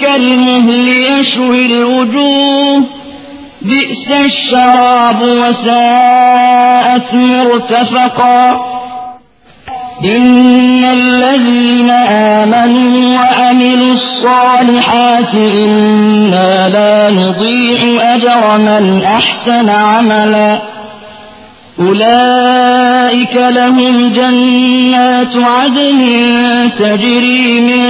كالمهل 0.00 0.88
يشوي 0.88 1.66
الوجوه. 1.66 2.84
بئس 3.62 4.10
الشراب 4.24 5.22
وساءت 5.22 7.14
مرتفقا. 7.14 8.60
إن 10.04 10.84
الذين 10.84 11.90
آمنوا 11.90 13.18
وعملوا 13.18 13.92
الصالحات 13.92 15.34
إنا 15.34 16.68
لا 16.68 17.10
نضيع 17.10 18.02
أجر 18.14 18.58
من 18.58 19.04
أحسن 19.04 19.68
عملا. 19.68 20.58
أولئك 21.80 22.77
لهم 23.36 24.12
جنات 24.12 25.36
عدن 25.36 26.00
تجري 26.78 27.60
من 27.60 27.82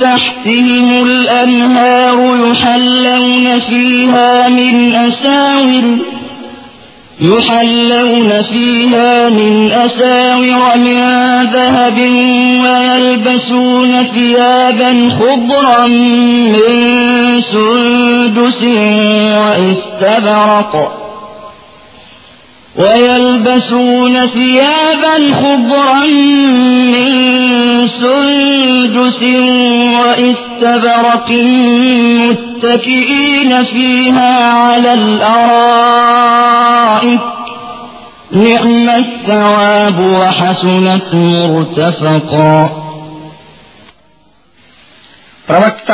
تحتهم 0.00 1.02
الأنهار 1.02 2.36
يحلون 2.50 3.60
فيها 3.60 4.48
من 4.48 4.94
أساور 4.94 5.98
يحلون 7.20 8.42
فيها 8.42 9.30
من 9.30 9.70
أساور 9.72 10.76
من 10.76 11.00
ذهب 11.52 11.98
ويلبسون 12.64 14.02
ثيابا 14.02 15.10
خضرا 15.10 15.86
من 16.48 17.40
سندس 17.40 18.64
واستبرق 19.36 21.03
ويلبسون 22.75 24.15
ثيابا 24.27 25.15
خضرا 25.41 26.01
من 26.93 27.09
سندس 28.01 29.21
واستبرق 29.95 31.29
متكئين 32.21 33.51
فيها 33.63 34.31
على 34.53 34.91
الأرائك 35.01 36.39
نعم 38.31 38.89
الثواب 38.89 39.97
وحسنت 39.99 41.09
مرتفقا 41.13 42.55
ప్రవక్త 45.49 45.91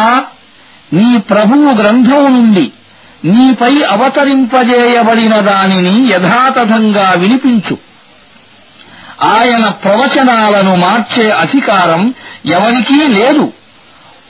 నీ 0.94 1.08
ప్రభువు 1.32 1.70
గ్రంథం 1.74 2.24
నుండి 2.34 2.66
నీపై 3.25 3.83
అవతరింపజేయబడిన 3.83 5.37
దానిని 5.37 6.13
యథాతథంగా 6.13 7.15
వినిపించు. 7.19 7.79
ఆయన 9.25 9.67
ప్రవచనాలను 9.67 10.75
మార్చే 10.75 11.31
అధికారం 11.31 12.15
ఎవరికీ 12.47 13.07
లేదు. 13.07 13.53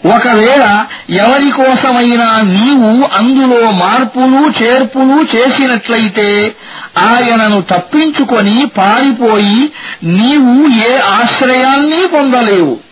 ఒకవేళ 0.07 0.85
ఎవరి 1.11 1.51
కోసమైనా 1.51 2.41
నీవు 2.41 3.09
అందులో 3.15 3.71
మార్పులు 3.71 4.63
చేర్పులు 4.63 5.37
చేసినట్లయితే 5.37 6.55
ఆయనను 6.99 7.61
తప్పించుకొని 7.61 8.67
పారిపోయి 8.67 9.73
నీవు 10.05 10.69
ఏ 10.89 10.99
ఆశ్రయాన్ని 10.99 12.07
పొందలేవు. 12.15 12.90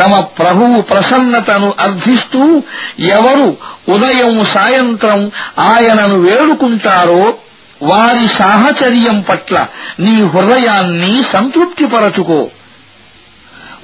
తమ 0.00 0.20
ప్రభువు 0.20 0.80
ప్రసన్నతను 0.80 1.74
అర్థిస్తూ 1.80 2.62
ఎవరు 2.98 3.56
ఉదయం 3.92 4.44
సాయంత్రం 4.44 5.30
ఆయనను 5.58 6.18
వేడుకుంటారో 6.18 7.34
వారి 7.82 8.28
సాహచర్యం 8.38 9.20
పట్ల 9.20 9.66
నీ 10.00 10.22
హృదయాన్ని 10.22 11.22
సంతృప్తిపరచుకో. 11.22 12.50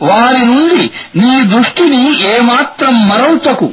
వారి 0.02 0.46
నుండి 0.46 0.90
నీ 1.16 1.44
దృష్టిని 1.44 2.30
ఏమాత్రం 2.36 3.08
మరల్చకు. 3.08 3.72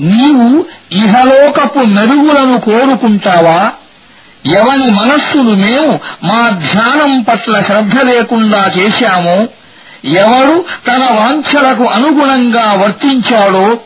నీవు 0.00 0.64
ఇహలోకపు 0.92 1.78
మెరుగులను 1.78 2.60
కోరుకుంటావా? 2.60 3.72
ఎవని 4.46 4.92
మనస్సును 4.92 5.54
మేము 5.54 6.00
మా 6.24 6.50
ధ్యానం 6.50 7.22
పట్ల 7.22 7.60
శ్రద్ధ 7.60 7.94
లేకుండా 8.02 8.72
చేశామో 8.78 9.46
ఎవరు 10.04 10.64
తన 10.86 11.06
వాంఛలకు 11.10 11.84
అనుగుణంగా 11.84 12.72
వర్తించాడో 12.72 13.78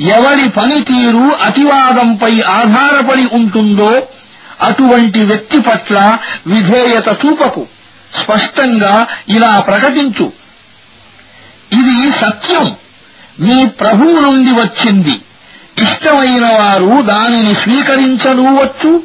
ఎవరి 0.00 0.48
పనితీరు 0.48 1.34
అతివాదంపై 1.42 2.40
ఆధారపడి 2.40 3.28
ఉంటుందో 3.32 4.02
అటువంటి 4.62 5.24
వ్యక్తి 5.24 5.60
పట్ల 5.60 6.18
విధేయత 6.46 7.08
చూపకు. 7.08 7.66
స్పష్టంగా 8.22 9.06
ఇలా 9.28 9.60
ప్రకటించు. 9.60 10.32
ఇది 11.72 12.10
సత్యం. 12.10 12.74
మీ 13.40 13.66
ప్రభువు 13.66 14.20
నుండి 14.20 14.50
వచ్చింది. 14.50 15.20
ఇష్టమైన 15.82 16.44
వారు 16.44 17.02
దానిని 17.02 17.54
స్వీకరించనూవచ్చు 17.54 19.02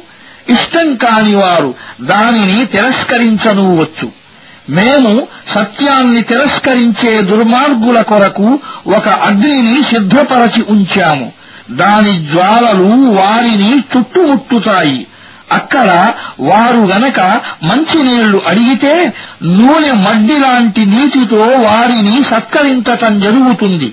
ఇష్టం 0.48 0.96
కాని 0.96 1.34
వారు 1.34 1.74
దానిని 2.00 2.66
తిరస్కరించనూవచ్చు 2.66 4.27
మేము 4.70 5.26
సత్యాన్ని 5.48 6.22
తిరస్కరించే 6.22 7.22
దుర్మార్గుల 7.22 8.02
కొరకు 8.02 8.58
ఒక 8.86 9.08
అగ్నిని 9.08 9.82
సిద్ధపరచి 9.82 10.64
ఉంచాము. 10.68 11.32
దాని 11.70 12.18
జ్వాలలు 12.18 13.10
వారిని 13.10 13.78
చుట్టుముట్టుతాయి. 13.78 15.06
అక్కడ 15.52 16.08
వారు 16.40 16.78
గనక 16.78 17.20
మంచినీళ్ళు 17.64 18.42
అడిగితే 18.46 19.12
నూనె 19.42 19.92
మడ్డిలాంటి 19.92 20.86
నీటితో 20.86 21.40
వారిని 21.40 22.24
సత్కరించటం 22.24 23.20
జరుగుతుంది. 23.20 23.92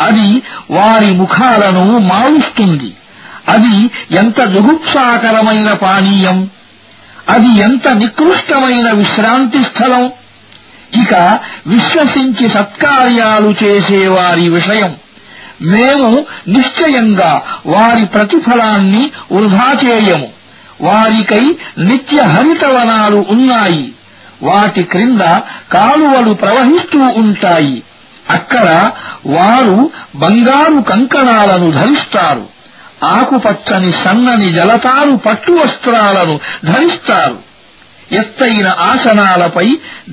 అది 0.00 0.42
వారి 0.70 1.10
ముఖాలను 1.12 1.98
మారుస్తుంది. 1.98 2.92
అది 3.48 3.90
ఎంత 4.16 4.48
జుగుప్సాకరమైన 4.48 5.72
పానీయం! 5.72 6.50
అది 7.30 7.58
ఎంత 7.58 7.88
నికృష్టమైన 7.88 8.92
విశ్రాంతి 8.92 9.62
స్థలం? 9.62 10.06
ఇక 11.02 11.38
విశ్వసించి 11.66 12.48
సత్కార్యాలు 12.48 13.54
చేసేవారి 13.64 14.48
విషయం. 14.48 14.96
మేము 15.62 16.26
నిశ్చయంగా 16.48 17.42
వారి 17.66 18.06
ప్రతిఫలాన్ని 18.06 19.10
వృధా 19.32 19.76
చేయము. 19.86 20.28
వారికై 20.80 21.54
నిత్య 21.78 22.22
హరితవనాలు 22.22 23.26
ఉన్నాయి. 23.30 23.92
వాటి 24.42 24.82
క్రింద 24.82 25.20
కాలువలు 25.72 26.32
ప్రవహిస్తూ 26.32 26.98
ఉంటాయి. 26.98 27.82
అక్కడ 28.30 28.90
వారు 29.26 29.90
బంగారు 30.16 30.82
కంకణాలను 30.82 31.70
ధరిస్తారు. 31.70 32.55
ఆకుపచ్చని 33.11 33.91
సన్నని 34.01 34.49
జలతారు 34.53 35.13
పట్టు 35.25 35.53
వస్త్రాలను 35.59 36.35
ధరిస్తారు 36.65 37.37
ఎత్తైన 38.19 38.67
ఆసనాలపై 38.87 39.67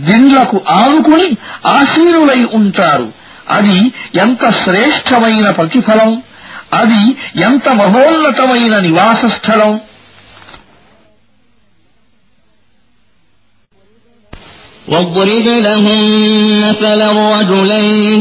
దిండ్లకు 0.08 0.58
ఆనుకుని 0.76 1.28
ఆసీనులై 1.70 2.40
ఉంటారు 2.60 3.08
అది 3.56 3.78
ఎంత 4.20 4.44
శ్రేష్టమైన 4.62 5.46
ప్రతిఫలం 5.50 6.10
అది 6.72 7.02
ఎంత 7.44 7.68
మహోన్నతమైన 7.80 8.74
నివాస 8.86 9.20
స్థలం 9.36 9.72
واضرب 14.88 15.46
لهم 15.60 16.00
مثل 16.62 17.00
الرجلين 17.04 18.20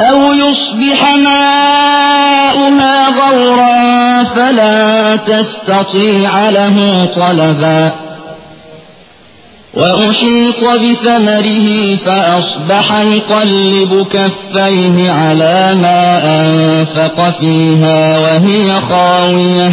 أو 0.00 0.34
يصبح 0.34 1.14
ماؤها 1.14 3.08
غورا 3.08 4.24
فلا 4.24 5.16
تستطيع 5.16 6.48
له 6.48 7.08
طلبا 7.16 7.92
وأحيط 9.74 10.64
بثمره 10.64 11.96
فأصبح 11.96 12.94
يقلب 12.94 14.06
كفيه 14.12 15.10
على 15.10 15.74
ما 15.74 16.22
أنفق 16.40 17.38
فيها 17.40 18.18
وهي 18.18 18.80
خاوية 18.80 19.72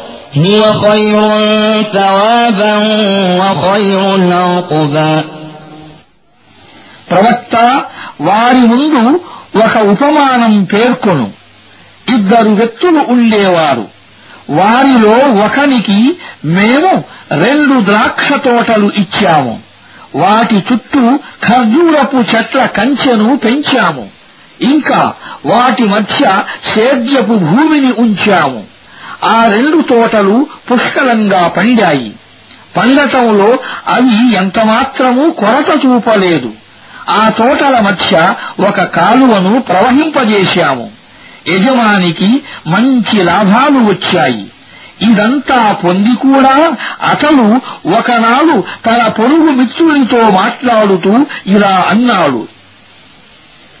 هو 0.38 0.62
خير 0.80 1.16
ثوابا 1.92 2.74
وخير 3.40 4.00
عقبا 4.46 5.14
ప్రవక్త 7.10 7.54
వారి 8.20 8.62
ముందు 8.72 9.02
ఒక 9.64 9.74
ఉపమానం 9.92 10.54
పేర్కొను 10.72 11.26
ఇద్దరు 12.06 12.50
వ్యక్తులు 12.60 13.00
ఉండేవారు 13.14 13.84
వారిలో 14.58 15.14
ఒకనికి 15.44 15.98
మేము 16.56 16.92
రెండు 17.44 17.76
ద్రాక్ష 17.88 18.28
తోటలు 18.46 18.88
ఇచ్చాము 19.02 19.54
వాటి 20.14 20.58
చుట్టూ 20.68 21.02
ఖర్జూరపు 21.46 22.18
చెట్ల 22.32 22.60
కంచెను 22.76 23.28
పెంచాము 23.44 24.04
ఇంకా 24.64 25.00
వాటి 25.46 25.84
మధ్య 25.94 26.22
సేద్యపు 26.72 27.34
భూమిని 27.48 27.92
ఉంచాము 28.04 28.60
ఆ 29.23 29.47
రెండు 29.47 29.81
తోటలు 29.81 30.47
పుష్కలంగా 30.71 31.47
పండాయి. 31.47 32.13
పండటంలో 32.77 33.57
అవి 33.87 34.35
ఎంతమాత్రమూ 34.35 35.29
కొరత 35.31 35.85
చూపలేదు. 35.85 36.51
ఆ 37.09 37.29
తోటల 37.29 37.79
మధ్య 37.79 38.29
ఒక 38.67 38.83
కాలువను 38.83 39.59
ప్రవహింపజేశాము. 39.61 40.91
యజమానికి 41.47 42.43
మంచి 42.67 43.23
లాభాలు 43.23 43.79
వచ్చాయి. 43.79 44.51
ఇదంతా 45.01 45.71
పొంది 45.71 46.15
కూడా 46.15 46.75
అతను 47.03 47.61
ఒకనాడు 47.97 48.63
తన 48.85 49.07
పొరుగు 49.07 49.51
మిత్రునితో 49.51 50.29
మాట్లాడుతూ 50.29 51.25
ఇలా 51.47 51.85
అన్నాడు. 51.89 52.47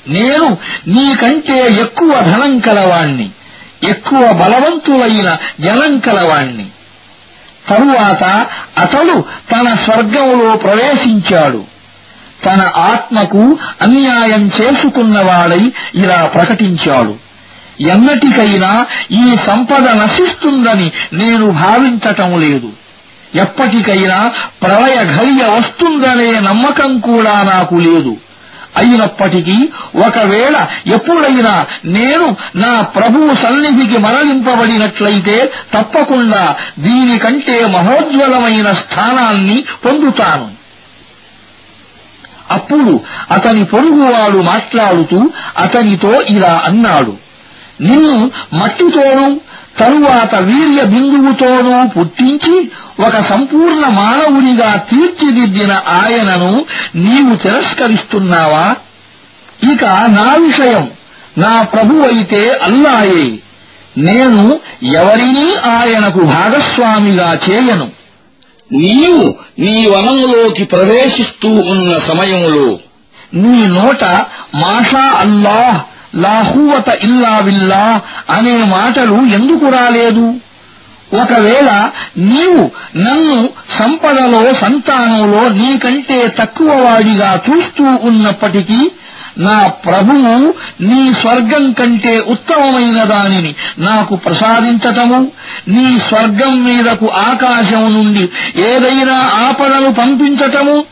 నేను 0.07 0.57
నీకంటే 0.87 1.57
ఎక్కువ 1.81 2.19
ధనం 2.19 2.59
కలవాణ్ణి. 2.59 3.29
ఎక్కువ 3.89 4.19
బలవంతులైన 4.19 5.37
జనం 5.59 5.99
కలవాణ్ణి. 5.99 6.65
తరువాత 7.69 8.23
అతడు 8.77 9.25
తన 9.51 9.73
స్వర్గంలో 9.73 10.55
ప్రవేశించాడు. 10.55 11.63
తన 12.45 12.71
ఆత్మకు 12.75 13.57
అన్యాయం 13.81 14.51
చేసుకున్నవాడై 14.61 15.71
ఇలా 15.95 16.25
ప్రకటించాడు. 16.25 17.15
ఎన్నటికైనా 17.79 18.85
ఈ 19.11 19.37
సంపద 19.37 20.01
నశిస్తుందని 20.01 20.91
నేను 21.13 21.51
భావించటం 21.51 22.39
లేదు. 22.39 22.71
ఎప్పటికైనా 23.41 24.31
ప్రళయ 24.61 24.95
ఘడియ 24.95 25.45
వస్తుందనే 25.45 26.39
నమ్మకం 26.39 26.99
కూడా 26.99 27.43
నాకు 27.43 27.75
లేదు. 27.75 28.17
అయినప్పటికీ 28.77 29.55
ఒకవేళ 30.07 30.55
ఎప్పుడైనా 30.87 31.65
నేను 31.85 32.35
నా 32.55 32.81
ప్రభువు 32.81 33.35
సన్నిధికి 33.35 33.97
మరలింపబడినట్లయితే 33.97 35.51
తప్పకుండా 35.73 36.55
దీనికంటే 36.79 37.65
మహోజ్వలమైన 37.65 38.71
స్థానాన్ని 38.71 39.63
పొందుతాను. 39.85 40.61
అప్పుడు 42.51 43.01
అతని 43.31 43.63
పొరుగువాడు 43.63 44.37
మాట్లాడుతూ 44.37 45.31
అతనితో 45.57 46.11
ఇలా 46.29 46.61
అన్నాడు 46.65 47.13
నిన్ను 47.81 48.31
మట్టితోనూ 48.55 49.39
తరువాత 49.79 50.35
వీర్య 50.35 50.83
బిందువుతోనూ 50.83 51.87
పుట్టించి 51.87 52.71
ఒక 53.07 53.19
సంపూర్ణ 53.19 53.87
మానవునిగా 53.87 54.75
తీర్చిదిద్దిన 54.75 55.71
ఆయనను 55.71 56.65
నీవు 56.95 57.35
తిరస్కరిస్తున్నావా? 57.35 58.75
ఇక 59.73 59.83
నా 59.85 60.35
విషయం 60.47 60.89
నా 61.37 61.63
ప్రభువైతే 61.63 62.59
అల్లాయే. 62.63 63.37
నేను 63.97 64.59
ఎవరినీ 64.83 65.55
ఆయనకు 65.55 66.19
భాగస్వామిగా 66.19 67.39
చేయను. 67.49 67.89
నీవు 68.71 69.35
నీ 69.59 69.85
వనంలోకి 69.85 70.63
ప్రవేశిస్తూ 70.63 71.49
ఉన్న 71.49 71.97
సమయంలో 71.97 72.79
నీ 73.33 73.65
నోట 73.65 74.03
మాషా 74.55 75.13
అల్లాహ్ 75.19 75.90
లాహూవత 76.15 76.89
ఇల్లా 77.03 77.39
విల్లా 77.39 78.01
అనే 78.29 78.63
మాటలు 78.63 79.13
ఎందుకు 79.13 79.69
రాలేదు? 79.69 80.35
ఒకవేళ 81.21 81.69
నీవు 82.17 82.71
నన్ను 82.97 83.49
సంపదలో 83.77 84.53
సంతానంలో 84.53 85.49
నీకంటే 85.49 86.27
తక్కువ 86.39 86.81
వాడిగా 86.81 87.39
చూస్తూ 87.49 87.83
ఉన్నప్పటికీ 87.83 88.91
నా 89.37 89.67
ప్రభువు 89.67 90.53
నీ 90.81 91.13
స్వర్గం 91.13 91.73
కంటే 91.73 92.19
ఉత్తమమైన 92.19 93.03
దానిని 93.03 93.55
నాకు 93.77 94.15
ప్రసాదించటము 94.15 95.31
నీ 95.67 95.99
స్వర్గం 95.99 96.63
మీదకు 96.63 97.07
ఆకాశం 97.07 97.93
నుండి 97.93 98.29
ఏదైనా 98.61 99.17
ఆపదలు 99.47 99.89
పంపించటము 99.89 100.85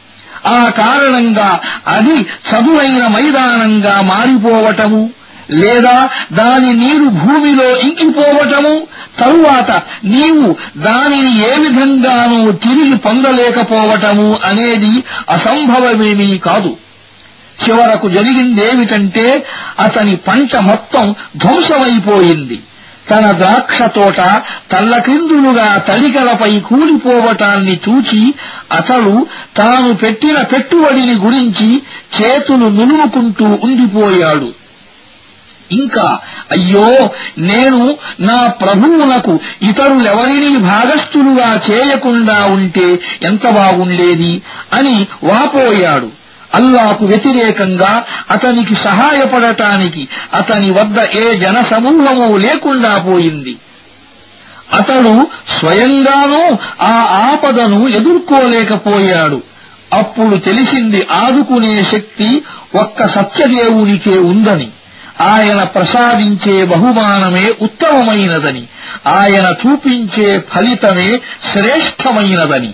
ఆ 0.47 0.63
కారణంగా 0.69 1.59
అది 1.87 2.21
చదువైన 2.21 3.07
మైదానంగా 3.07 4.01
మారిపోవటము 4.01 5.09
లేదా 5.51 6.09
దాని 6.33 6.73
నీరు 6.73 7.05
భూమిలో 7.05 7.79
ఇంకిపోవటము 7.79 8.87
తరువాత 9.19 9.71
నీవు 10.05 10.55
దానిని 10.77 11.39
ఏ 11.39 11.55
విధంగానూ 11.55 12.51
తిరిగి 12.51 12.97
పొందలేకపోవటము 12.97 14.39
అనేది 14.43 15.03
అసంభవమేమీ 15.29 16.37
కాదు. 16.37 16.77
చివరకు 17.63 18.09
జరిగిందేమిటంటే 18.09 19.45
అతని 19.79 20.15
పంట 20.15 20.55
మొత్తం 20.55 21.15
ధ్వంసమైపోయింది. 21.37 22.59
తన 23.11 23.31
ద్రాక్ష 23.37 23.81
తోట 23.81 24.21
తల్లకిందులుగా 24.71 25.77
తడికలపై 25.77 26.59
కూలిపోవటాన్ని 26.59 27.75
చూచి 27.75 28.33
అతడు 28.73 29.27
తాను 29.57 29.93
పెట్టిన 29.93 30.41
పెట్టుబడిని 30.41 31.15
గురించి 31.15 31.69
చేతులు 32.17 32.67
నులుముకుంటూ 32.69 33.45
ఉండిపోయాడు. 33.45 34.49
ఇంకా 35.71 36.05
అయ్యో 36.51 36.87
నేను 37.37 37.97
నా 38.19 38.47
ప్రభువునకు 38.47 39.39
ఇతరులెవరినీ 39.61 40.57
భాగస్థులుగా 40.57 41.61
చేయకుండా 41.71 42.45
ఉంటే 42.45 42.87
ఎంత 43.21 43.51
బాగుండేది 43.51 44.41
అని 44.73 45.07
వాపోయాడు. 45.23 46.18
అల్లాకు 46.55 47.05
వ్యతిరేకంగా 47.05 48.03
అతనికి 48.31 48.75
సహాయపడటానికి 48.75 50.07
అతని 50.33 50.71
వద్ద 50.71 50.99
ఏ 50.99 51.37
జనసమూహము 51.37 52.37
లేకుండా 52.37 52.97
పోయింది. 52.97 53.55
అతడు 54.73 55.27
స్వయంగానూ 55.59 56.57
ఆ 56.81 57.27
ఆపదను 57.31 57.87
ఎదుర్కోలేకపోయాడు. 57.87 59.43
అప్పుడు 59.93 60.37
తెలిసింది 60.37 61.07
ఆదుకునే 61.11 61.83
శక్తి 61.83 62.41
ఒక్క 62.75 63.07
సత్యదేవునికే 63.07 64.17
ఉందని. 64.17 64.67
ఆయన 65.21 65.63
ప్రసాదించే 65.63 66.65
బహుమానమే 66.65 67.53
ఉత్తమమైనదని. 67.61 68.63
ఆయన 69.07 69.53
చూపించే 69.67 70.39
ఫలితమే 70.39 71.19
శ్రేష్టమైనదని. 71.53 72.73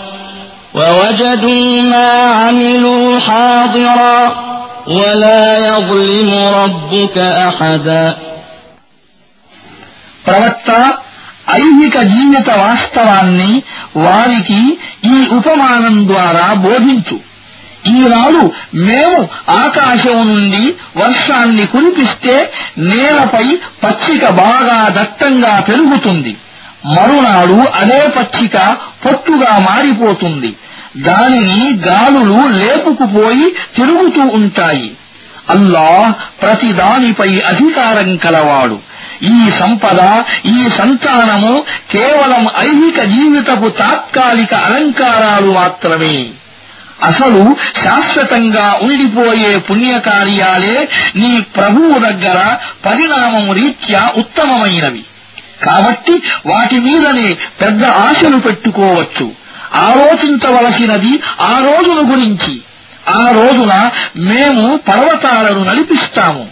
ووجدوا 0.74 1.82
ما 1.82 2.10
عملوا 2.38 3.20
حاضرا 3.20 4.18
ولا 4.88 5.44
يظلم 5.68 6.30
ربك 6.60 7.16
أحدا 7.48 8.06
ప్రవక్త 10.24 10.70
ఐహిక 11.60 11.96
జీవిత 12.12 12.48
వాస్తవాన్ని 12.62 13.50
వారికి 14.04 14.60
ఈ 15.12 15.18
ఉపమానం 15.36 15.96
ద్వారా 16.10 16.46
బోధించు 16.64 17.16
ఈనాడు 17.92 18.42
మేము 18.86 19.18
ఆకాశం 19.62 20.16
నుండి 20.30 20.62
వర్షాన్ని 20.96 21.64
కురిపిస్తే 21.66 22.34
నేలపై 22.90 23.46
పచ్చిక 23.82 24.22
బాగా 24.42 24.78
దట్టంగా 24.96 25.54
పెరుగుతుంది 25.68 26.32
మరునాడు 26.85 27.69
అదే 27.75 28.07
పచ్చిక 28.07 28.77
పొట్టుగా 29.05 29.59
మారిపోతుంది. 29.59 30.55
దానిని 30.97 31.73
గాలులు 31.73 32.47
లేపుకుపోయి 32.47 33.51
తిరుగుతూ 33.75 34.21
ఉంటాయి. 34.21 34.91
అల్లాహ్ 35.49 36.41
ప్రతి 36.41 36.73
దానిపై 36.73 37.39
అధికారం 37.39 38.17
కలవాడు. 38.17 38.79
ఈ 39.23 39.51
సంపద 39.51 40.23
ఈ 40.45 40.69
సంతానము 40.69 41.63
కేవలం 41.91 42.47
ఐహిక 42.57 43.03
జీవితపు 43.03 43.69
తాత్కాలిక 43.69 44.53
అలంకారాలు 44.53 45.51
మాత్రమే. 45.51 46.27
అసలు 47.03 47.55
శాశ్వతంగా 47.75 48.79
ఉండిపోయే 48.81 49.57
పుణ్యకార్యాలే 49.57 50.89
నీ 51.15 51.41
ప్రభువు 51.41 51.99
దగ్గర 51.99 52.57
పరిణామము 52.85 53.53
రీత్యా 53.53 54.11
ఉత్తమమైనవి. 54.17 55.03
కాబట్టి 55.65 56.21
వాటి 56.45 56.79
మీదనే 56.79 57.37
పెద్ద 57.61 57.85
ఆశలు 57.85 58.39
పెట్టుకోవచ్చు. 58.39 59.31
ఆలోచించవలసినది 59.73 61.19
ఆ 61.41 61.59
రోజును 61.59 62.11
గురించి. 62.11 62.61
ఆ 63.09 63.31
రోజున 63.31 63.89
మేము 64.17 64.77
పర్వతాలను 64.77 65.63
నడిపిస్తాము. 65.63 66.47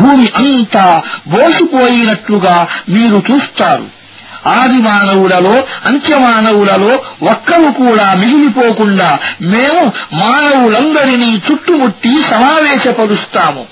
భూమి 0.00 0.28
అంతా 0.36 1.02
బోసిపోయినట్లుగా 1.28 2.66
మీరు 2.88 3.22
చూస్తారు. 3.30 4.04
ఆది 4.48 4.78
మానవులలో 4.78 5.64
అంత్యమానవులలో 5.86 7.02
ఒక్కరు 7.30 7.70
కూడా 7.72 8.14
మిగిలిపోకుండా 8.14 9.18
మేము 9.42 9.92
మానవులందరినీ 10.12 11.42
చుట్టుముట్టి 11.50 12.22
సమావేశపరుస్తాము. 12.30 13.66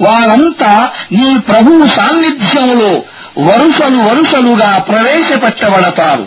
వారంతా 0.00 0.88
నీ 1.12 1.38
ప్రభువు 1.38 1.86
సాన్నిధ్యంలో 1.86 3.02
వరుసలు 3.38 3.96
వరుసలుగా 3.96 4.78
ప్రవేశపెట్టబడతారు. 4.78 6.26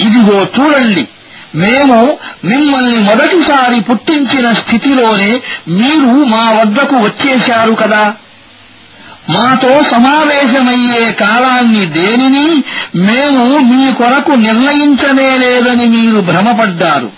ఇదిగో 0.00 0.42
చూడండి 0.42 1.08
మేము 1.54 2.18
మిమ్మల్ని 2.44 2.98
మొదటిసారి 2.98 3.80
పుట్టించిన 3.80 4.52
స్థితిలోనే 4.52 5.40
మీరు 5.68 6.24
మా 6.24 6.50
వద్దకు 6.50 6.96
వచ్చేశారు 6.96 7.72
కదా. 7.72 8.14
మాతో 9.30 9.80
సమావేశమయ్యే 9.90 11.12
కాలాన్ని 11.12 11.86
దేనిని 11.86 12.62
మేము 12.96 13.58
మీ 13.58 13.92
కొరకు 13.92 14.32
నిర్ణయించనే 14.32 15.30
లేదని 15.36 15.86
మీరు 15.86 16.20
భ్రమపడ్డారు. 16.20 17.10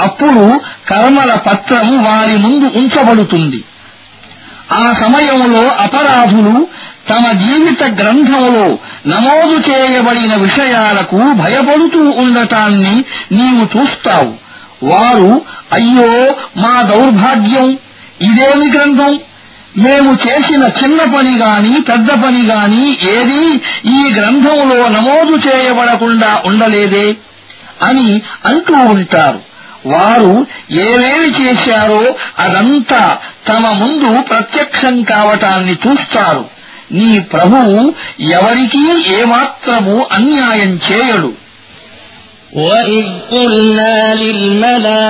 అప్పుడు 0.00 0.60
కర్మల 0.88 1.34
పత్రం 1.34 2.04
వారి 2.04 2.36
ముందు 2.38 2.78
ఉంచబడుతుంది. 2.78 3.64
ఆ 4.72 4.92
సమయంలో 4.92 5.62
అపరాధులు 5.62 6.68
తమ 7.08 7.32
జీవిత 7.32 7.82
గ్రంథంలో 7.82 8.78
నమోదు 9.06 9.70
చేయబడిన 9.70 10.34
విషయాలకు 10.34 11.16
భయపడుతూ 11.16 12.02
ఉండటాన్ని 12.10 12.94
నీవు 13.32 13.64
చూస్తావు. 13.64 14.32
వారు 14.82 15.42
అయ్యో 15.72 16.36
మా 16.56 16.82
దౌర్భాగ్యం! 16.82 17.68
ఇదేమి 18.20 18.72
గ్రంథం? 18.72 19.20
మేము 19.76 20.18
చేసిన 20.24 20.62
చిన్న 20.82 21.04
పని 21.16 21.38
గాని 21.38 21.80
పెద్ద 21.80 22.10
పని 22.24 22.42
గాని 22.46 22.82
ఏదీ 23.10 23.42
ఈ 23.84 24.14
గ్రంథంలో 24.14 24.88
నమోదు 24.88 25.48
చేయబడకుండా 25.48 26.42
ఉండలేదే 26.44 27.16
అని 27.82 28.22
అంటూ 28.46 28.74
ఉంటారు. 28.74 29.40
వారు 29.86 30.46
ఏమేమి 30.72 31.30
చేశారో 31.40 32.14
అదంతా 32.38 33.18
తమ 33.48 33.70
ముందు 33.72 34.22
ప్రత్యక్షం 34.22 35.02
కావటాన్ని 35.02 35.76
చూస్తారు. 35.86 36.44
నీ 36.97 37.09
ప్రభువు 37.33 37.77
ఎవరికీ 38.37 38.83
ఏమాత్రము 39.19 39.95
అన్యాయం 40.17 40.73
చేయడు 40.89 41.31
وإذ 42.65 43.05
قلنا 43.31 43.95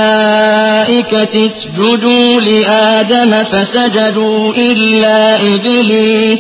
للملائكة 0.10 1.34
اسجدوا 1.46 2.42
لآدم 2.42 3.44
فسجدوا 3.44 4.54
إلا 4.70 5.18
إبليس 5.54 6.40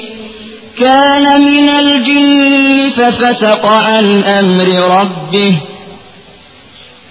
كان 0.78 1.26
من 1.42 1.70
الجن 1.70 2.42
ففسق 2.98 3.63
عن 3.65 4.06
أمر 4.39 4.68
ربه 5.00 5.54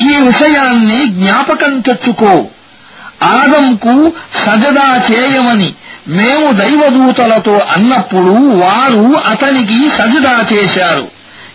ఈ 0.00 0.24
విషయాన్ని 0.26 1.08
జ్ఞాపకం 1.08 1.80
తెచ్చుకో. 1.80 2.46
ఆదంకు 3.22 4.12
సజదా 4.34 5.04
చేయమని 5.10 5.74
మేము 6.08 6.52
దైవదూతలతో 6.52 7.52
అన్నప్పుడు 7.52 8.30
వారు 8.32 9.16
అతనికి 9.26 9.90
సజదా 9.90 10.46
చేశారు. 10.52 11.08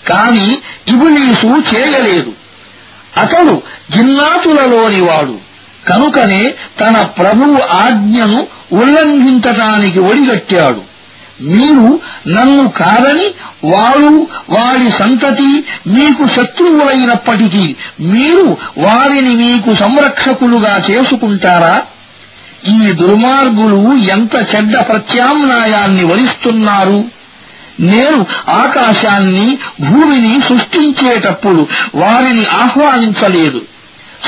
కాని 0.09 0.57
ఇబులీసు 0.87 1.75
చేయలేదు. 1.75 2.33
అతడు 3.17 3.61
జిన్నాతులలోని 3.95 5.01
వాడు. 5.01 5.37
కనుకనే 5.87 6.53
తన 6.79 7.01
ప్రభువు 7.01 7.61
ఆజ్ఞను 7.75 8.47
ఉల్లంఘించటానికి 8.73 9.99
ఒడిగట్టాడు. 9.99 10.81
మీరు 11.41 11.99
నన్ను 12.27 12.67
కాదని 12.67 13.27
వారు 13.73 14.27
వారి 14.49 14.91
సంతతి 14.91 15.63
మీకు 15.87 16.27
శత్రువులైనప్పటికీ 16.27 17.75
మీరు 17.99 18.57
వారిని 18.77 19.35
మీకు 19.35 19.75
సంరక్షకులుగా 19.75 20.81
చేసుకుంటారా? 20.91 21.81
ఈ 22.67 22.91
దుర్మార్గులు 22.91 23.97
ఎంత 24.11 24.35
చెడ్డ 24.35 24.77
ప్రత్యామ్నాయాన్ని 24.77 26.03
వరిస్తున్నారు? 26.03 27.03
నేను 27.79 28.25
ఆకాశాన్ని 28.49 29.57
భూమిని 29.81 30.41
సృష్టించేటప్పుడు 30.41 31.67
వారిని 31.95 32.45
ఆహ్వానించలేదు. 32.45 33.61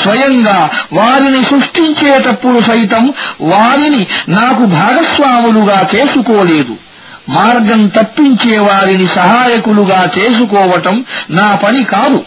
స్వయంగా 0.03 0.69
వారిని 0.93 1.45
సృష్టించేటప్పుడు 1.45 2.61
సైతం 2.61 3.13
వారిని 3.41 4.07
నాకు 4.29 4.65
భాగస్వాములుగా 4.65 5.87
చేసుకోలేదు. 5.95 6.90
మార్గం 7.30 7.88
తప్పించే 7.88 8.58
వారిని 8.68 9.06
సహాయకులుగా 9.18 10.00
చేసుకోవటం 10.16 10.96
నా 11.30 11.48
పని 11.64 11.84
కాదు 11.94 12.20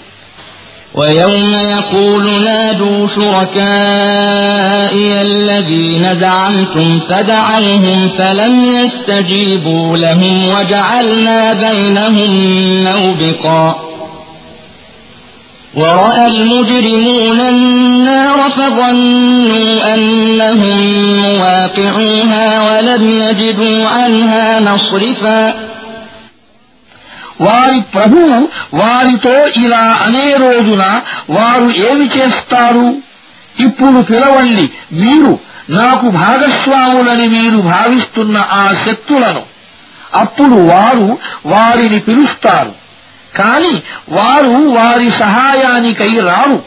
ويوم 0.95 1.53
يقول 1.75 2.43
نادوا 2.43 3.07
شركائي 3.07 5.21
الذين 5.21 6.15
زعمتم 6.15 6.99
فدعوهم 6.99 8.09
فلم 8.09 8.65
يستجيبوا 8.77 9.97
لهم 9.97 10.49
وجعلنا 10.49 11.53
بينهم 11.55 12.31
موبقا 12.83 13.75
ورأى 15.73 16.25
المجرمون 16.27 17.39
النار 17.49 18.39
فظنوا 18.49 19.93
أنهم 19.93 20.79
مواقعوها 21.23 22.45
ولم 22.67 23.03
يجدوا 23.21 23.87
عنها 23.89 24.45
مصرفا 24.61 25.41
వారి 27.39 27.79
ప్రభువు 27.93 28.37
వారితో 28.73 29.35
ఇలా 29.63 29.85
అనే 30.05 30.25
రోజున 30.43 30.83
వారు 31.29 31.67
ఏమి 31.87 32.07
చేస్తారు 32.15 32.87
ఇప్పుడు 33.57 33.99
పిలవండి 34.09 34.65
మీరు 35.01 35.31
నాకు 35.77 36.05
భాగస్వాములని 36.19 37.27
మీరు 37.27 37.59
భావిస్తున్న 37.69 38.37
ఆ 38.55 38.65
శక్తులను 38.85 39.43
అప్పుడు 40.21 40.57
వారు 40.71 41.07
వారిని 41.45 41.99
పిలుస్తారు 42.07 42.73
కాని 43.38 43.82
వారు 44.08 44.50
వారి 44.50 45.10
సహాయానికై 45.10 46.20
రారు. 46.20 46.62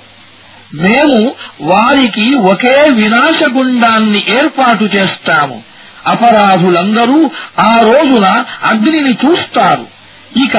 మేము 0.73 1.31
వారికి 1.61 2.35
ఒకే 2.35 2.89
వినాశగుండాన్ని 2.89 4.23
ఏర్పాటు 4.29 4.83
చేస్తాము. 4.83 5.61
అపరాధులందరూ 6.07 7.31
ఆ 7.59 7.79
రోజున 7.81 8.45
అగ్నిని 8.63 9.11
చూస్తారు. 9.11 9.85
ఇక 10.43 10.53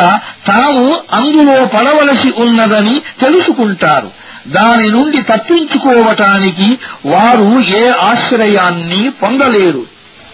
తాము 0.47 0.99
అందులో 1.13 1.67
పడవలసి 1.67 2.33
ఉన్నదని 2.37 3.01
తెలుసుకుంటారు. 3.21 4.11
దాని 4.49 4.91
నుండి 4.91 5.23
తప్పించుకోవటానికి 5.23 6.79
వారు 7.07 7.61
ఏ 7.77 7.91
ఆశ్రయాన్ని 7.91 9.11
పొందలేరు. 9.23 9.98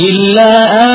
إلا 0.00 0.52
أن 0.82 0.90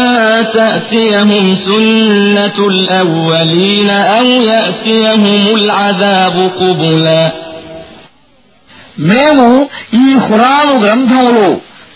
تأتيهم 0.54 1.56
سنة 1.58 2.58
الأولين 2.68 3.90
أو 3.90 4.26
يأتيهم 4.52 5.26
العذاب 5.56 6.36
قبلا 6.60 7.24
మేము 9.10 9.48
ఈ 9.96 10.08
ఖురాను 10.26 10.74
గ్రంథంలో 10.84 11.48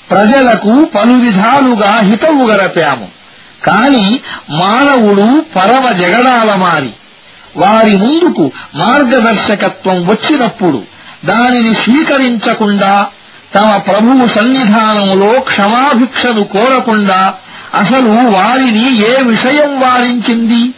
ప్రజలకు 0.10 0.74
పలు 0.96 1.16
విధాలుగా 1.26 1.92
హితవు 2.10 2.44
గరపాము 2.50 3.08
కాని 3.64 4.06
మానవుడు 4.54 5.28
పరమ 5.56 5.86
జగడాలమారి 6.02 6.92
వారి 7.56 7.94
ముందుకు 7.98 8.46
మార్గదర్శకత్వం 8.76 9.98
వచ్చినప్పుడు 10.06 10.80
దానిని 11.26 11.74
స్వీకరించకుండా 11.76 12.92
తమ 13.55 13.77
ప్రభువు 13.77 14.27
సన్నిధానంలో 14.27 15.41
క్షమాభిక్షను 15.41 16.45
కోరకుండా 16.45 17.35
అసలు 17.75 18.09
వారిని 18.09 18.99
ఏ 18.99 19.23
విషయం 19.23 19.81
వారించింది? 19.81 20.75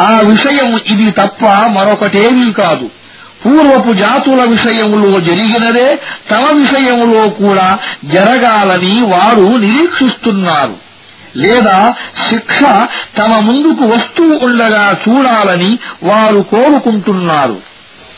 ఆ 0.00 0.20
విషయం 0.24 0.80
ఇది 0.86 1.10
తప్ప 1.10 1.46
మరొకటేమీ 1.46 2.52
కాదు. 2.52 2.90
పూర్వపు 3.46 3.92
జాతుల 3.92 4.44
విషయంలో 4.44 5.20
జరిగినదే 5.20 5.98
తమ 6.30 6.44
విషయంలో 6.52 7.28
కూడా 7.28 7.78
జరగాలని 8.04 9.00
వారు 9.00 9.56
నిరీక్షిస్తున్నారు. 9.56 10.76
లేదా 11.36 11.94
శిక్ష 12.30 12.58
తమ 13.18 13.40
ముందుకు 13.40 13.84
వస్తూ 13.84 14.40
ఉండగా 14.42 14.96
చూడాలని 15.08 15.78
వారు 16.02 16.40
కోరుకుంటున్నారు. 16.40 17.67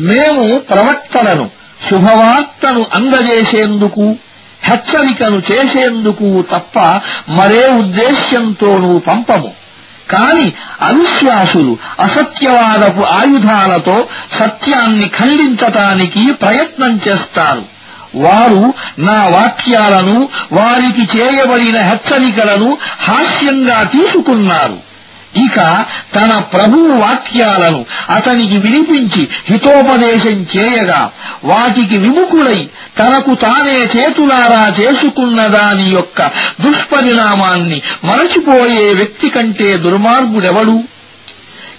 మేము 0.00 0.58
ప్రవక్తలను 0.58 1.50
శుభవార్తను 1.90 2.86
అందజేసేందుకు 2.94 4.16
హెచ్చరికను 4.64 5.42
చేసేందుకు 5.52 6.44
తప్ప 6.52 6.78
మరే 7.28 7.66
ఉద్దేశ్యంతోనూ 7.66 8.98
పంపము. 8.98 9.52
కాని 10.10 10.52
అవిశ్వాసులు 10.82 11.76
అసత్యవాదపు 12.00 13.00
ఆయుధాలతో 13.00 14.04
సత్యాన్ని 14.32 15.08
ఖండించటానికి 15.08 16.32
ప్రయత్నం 16.32 17.00
చేస్తారు. 17.08 17.64
వారు 18.14 18.74
నా 18.98 19.26
వాక్యాలను 19.26 20.28
వారికి 20.52 21.18
చేయబడిన 21.18 21.80
హెచ్చరికలను 21.80 22.78
హాస్యంగా 23.00 23.82
తీసుకున్నారు. 23.82 24.89
ఇక 25.36 25.84
తన 26.14 26.38
ప్రభువు 26.38 26.98
వాక్యాలను 26.98 27.86
అతనికి 28.10 28.58
వినిపించి 28.58 29.28
హితోపదేశం 29.50 30.46
చేయగా 30.56 31.10
వాటికి 31.44 31.96
విముఖుడై 31.96 32.68
తనకు 32.98 33.34
తానే 33.34 33.78
చేతులారా 33.96 34.72
చేసుకున్న 34.80 35.46
దాని 35.46 35.90
యొక్క 35.90 36.22
దుష్పరిణామాన్ని 36.60 37.82
మరచిపోయే 38.04 38.94
వ్యక్తి 38.94 39.28
కంటే 39.28 39.76
దుర్మార్గుడెవడు? 39.76 40.82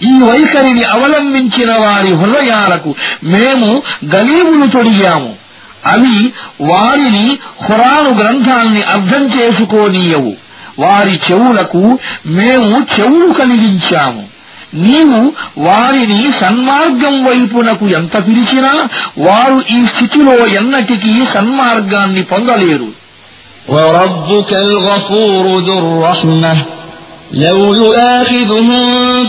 ఈ 0.04 0.22
వైఖరిని 0.22 0.84
అవలంబించిన 0.84 1.72
వారి 1.72 2.14
హృదయాలకు 2.14 2.96
మేము 3.24 3.84
గలీములు 4.16 4.68
తొడిగాము. 4.68 5.36
అవి 5.86 6.34
వారిని 6.62 7.38
హురాను 7.64 8.10
గ్రంథాన్ని 8.10 8.82
అర్థం 8.82 9.24
చేసుకోనీయవు. 9.24 10.34
వారి 10.83 11.15
చెవులకు 11.27 11.83
మేము 12.39 12.73
చెవులు 12.95 13.29
కలిగించాము 13.41 14.25
నీవు 14.87 15.21
వారిని 15.67 16.21
సన్మార్గం 16.41 17.15
వైపునకు 17.29 17.87
ఎంత 17.99 18.17
పిలిచినా 18.27 18.73
వారు 19.27 19.59
ఈ 19.77 19.81
స్థితిలో 19.93 20.37
ఎన్నటికీ 20.61 21.13
సన్మార్గాన్ని 21.35 22.25
పొందలేరు 22.33 22.89
وربك 23.69 24.51
الغفور 24.67 25.45
ذو 25.61 25.79
الرحمة 25.79 26.53
لو 27.45 27.59
يؤاخذهم 27.75 28.79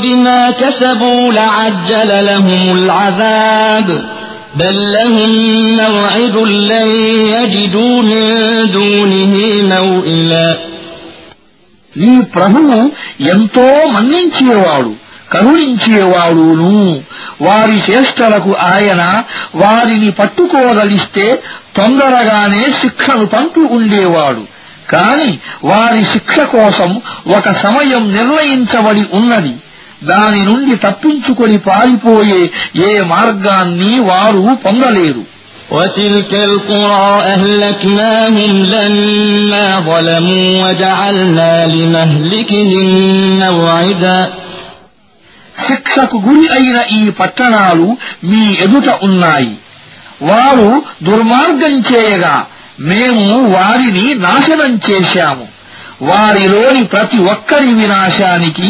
بما 0.04 0.52
كسبوا 0.52 1.34
لعجل 1.34 2.26
لهم 2.26 2.78
العذاب 2.78 3.88
بل 4.56 4.94
لهم 4.94 5.32
موعد 5.78 6.36
لن 6.72 6.88
يجدوا 7.36 8.02
من 8.04 8.24
دونه 8.72 9.34
موئلا 9.74 10.48
నీ 11.97 12.21
ప్రభువు 12.21 12.93
ఎంతో 13.21 13.87
మన్నించేవాడు 13.91 14.95
కరుణించేవాడును. 15.33 17.01
వారి 17.43 17.77
చేష్టలకు 17.77 18.55
ఆయన 18.55 19.23
వారిని 19.55 20.11
పట్టుకోదలిస్తే 20.11 21.43
తొందరగానే 21.77 22.67
శిక్షను 22.83 23.27
పంపి 23.27 23.61
ఉండేవాడు. 23.61 24.43
కాని 24.91 25.39
వారి 25.65 26.05
శిక్ష 26.05 26.41
కోసం 26.41 27.03
ఒక 27.37 27.51
సమయం 27.51 28.17
నిర్ణయించబడి 28.17 29.07
ఉన్నది. 29.13 29.55
దాని 30.05 30.45
నుండి 30.45 30.77
తప్పించుకొని 30.77 31.59
పారిపోయే 31.59 32.51
ఏ 32.89 33.01
మార్గాన్ని 33.01 34.01
వారు 34.01 34.57
పొందలేరు. 34.67 35.25
وتلك 35.72 36.34
القرى 36.34 37.10
أهلكناهم 37.26 38.52
لما 38.66 39.68
ظلموا 39.82 40.48
وجعلنا 40.64 41.52
لمهلكهم 41.68 42.88
موعدا 43.42 44.20
శిక్షకు 45.68 46.18
గురి 46.28 46.46
అయిన 46.56 46.78
ఈ 46.98 47.04
పట్టణాలు 47.20 47.88
మీ 48.30 48.42
ఎదుట 48.66 48.90
ఉన్నాయి 49.08 49.54
వారు 50.22 50.70
దుర్మార్గం 51.08 51.76
చేయగా 51.90 52.36
మేము 52.90 53.24
వారిని 53.56 54.06
నాశనం 54.26 54.74
చేశాము 54.88 55.46
వారిలోని 56.02 56.84
ప్రతి 56.94 57.20
ఒక్కరి 57.34 57.72
వినాశానికి 57.80 58.70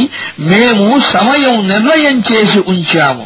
మేము 0.51 0.85
సమయం 1.15 1.55
నిర్ణయం 1.71 2.17
చేసి 2.29 2.59
ఉంచాము 2.73 3.25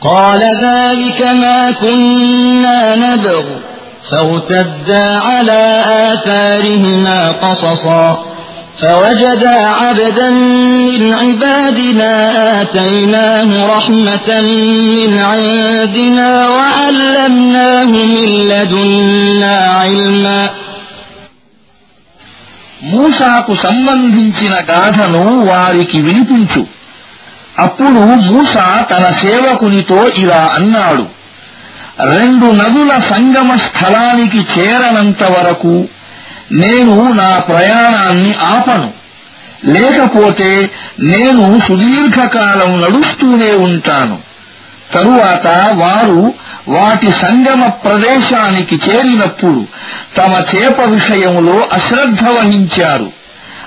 قال 0.00 0.40
ذلك 0.62 1.20
ما 1.42 1.70
كنا 1.72 2.96
نبغ 2.96 3.44
فارتدا 4.10 5.06
على 5.28 5.62
آثارهما 6.08 7.32
قصصا 7.32 8.06
فوجدا 8.82 9.56
عبدا 9.80 10.30
من 10.88 11.12
عبادنا 11.12 12.12
آتيناه 12.62 13.50
رحمة 13.76 14.28
من 14.94 15.18
عندنا 15.30 16.30
وعلمناه 16.48 17.84
من 17.84 18.28
لدنا 18.50 19.54
علما 19.80 20.40
మూసాకు 22.92 23.52
సంబంధించిన 23.64 24.54
గాథను 24.70 25.22
వారికి 25.50 25.98
వినిపించు 26.00 26.62
అప్పుడు 27.61 27.99
మూస 27.99 28.55
తన 28.91 29.11
సేవకునితో 29.11 30.07
ఇలా 30.07 30.51
అన్నాడు 30.53 31.05
రెండు 32.03 32.45
నదుల 32.45 32.99
సంగమ 32.99 33.55
స్థలానికి 33.55 34.37
చేరనంత 34.37 35.23
వరకు 35.23 35.87
నేను 36.51 37.11
నా 37.11 37.39
ప్రయాణాన్ని 37.39 38.33
ఆపను. 38.33 38.91
లేకపోతే 39.65 40.69
నేను 40.99 41.59
సుదీర్ఘకాలం 41.59 42.81
నడుస్తూనే 42.81 43.51
ఉంటాను. 43.53 44.17
తరువాత 44.93 45.47
వారు 45.73 46.33
వాటి 46.67 47.11
సంగమ 47.11 47.67
ప్రదేశానికి 47.67 48.75
చేరినప్పుడు 48.75 49.65
తమ 50.17 50.43
చేప 50.55 50.81
విషయంలో 50.81 51.67
అశ్రద్ధ 51.73 52.27
వహించారు. 52.27 53.20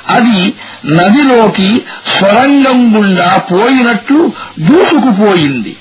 అది 0.08 0.54
నదిలోకి 0.86 1.82
స్వరంగం 2.16 2.96
గుండా 2.96 3.38
పోయినట్లు 3.52 4.32
దూసుకుపోయింది 4.60 5.76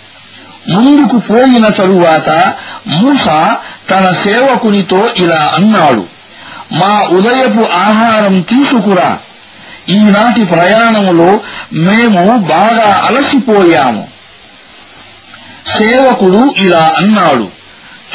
ముందుకు 0.69 1.19
పోయిన 1.19 1.67
తరువాత 1.67 2.53
మూస 2.87 3.25
తన 3.89 4.11
సేవకునితో 4.11 5.09
ఇలా 5.17 5.51
అన్నాడు 5.55 6.07
మా 6.71 7.01
ఉదయపు 7.01 7.61
ఆహారం 7.61 8.41
తీసుకురా. 8.41 9.17
ఈనాటి 9.89 10.45
ప్రయాణములో 10.45 11.39
మేము 11.73 12.37
బాగా 12.37 13.03
అలసిపోయాము. 13.05 14.07
సేవకుడు 15.67 16.55
ఇలా 16.57 16.93
అన్నాడు 16.97 17.49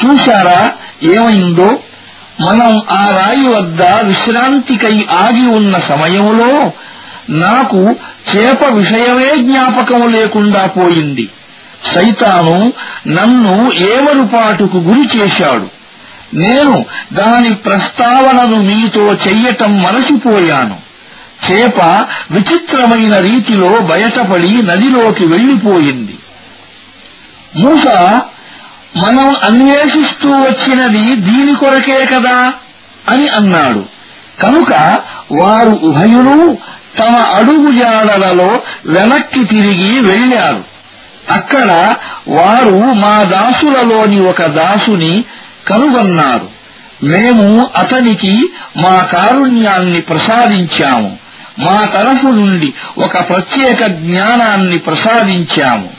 చూశారా 0.05 0.71
ఏమైందో? 1.03 1.79
మనం 2.41 2.81
ఆ 2.91 3.09
రాయి 3.09 3.47
వద్ద 3.47 3.81
విశ్రాంతికై 3.81 5.05
ఆగి 5.11 5.47
ఉన్న 5.47 5.77
సమయంలో 5.77 6.71
నాకు 7.29 7.95
చేప 8.35 8.67
విషయమే 8.69 9.37
జ్ఞాపకం 9.37 10.07
లేకుండా 10.07 10.65
పోయింది. 10.65 11.29
సైతాను 11.95 12.73
నన్ను 13.07 13.71
ఏమరుపాటుకు 13.73 14.77
గురి 14.77 15.17
చేశాడు. 15.17 15.69
నేను 16.35 16.85
దాని 17.13 17.55
ప్రస్తావనను 17.55 18.55
మీతో 18.55 19.01
చెయ్యటం 19.01 19.83
మరచిపోయాను. 19.83 20.89
చేప 21.51 22.07
విచిత్రమైన 22.31 23.17
రీతిలో 23.17 23.69
బయటపడి 23.69 24.61
నదిలోకి 24.61 25.25
వెళ్ళిపోయింది 25.25 26.15
మూస 27.55 27.87
మనం 28.97 29.35
అన్వేషిస్తూ 29.43 30.29
వచ్చినది 30.29 31.15
దీని 31.15 31.55
కొరకే 31.55 32.05
కదా 32.05 32.53
అని 33.09 33.27
అన్నాడు. 33.27 33.85
కనుక 34.41 34.99
వారు 35.31 35.69
ఉభయులు 35.69 36.57
తమ 36.97 37.15
అడుగుజాడలలో 37.15 38.61
వెనక్కి 38.85 39.45
తిరిగి 39.45 39.99
వెళ్ళారు 39.99 40.63
అక్కడ 41.31 41.95
వారు 42.27 42.75
మా 42.75 43.23
దాసులలోని 43.23 44.19
ఒక 44.19 44.45
దాసుని 44.45 45.23
కనుగొన్నారు. 45.67 46.49
మేము 47.03 47.69
అతనికి 47.75 48.43
మా 48.77 48.99
కారుణ్యాన్ని 48.99 50.01
ప్రసాదించాము. 50.01 51.17
మా 51.59 51.81
తరఫు 51.93 52.27
నుండి 52.27 52.73
ఒక 52.97 53.29
ప్రత్యేక 53.29 53.85
జ్ఞానాన్ని 53.85 54.77
ప్రసాదించాము. 54.77 55.98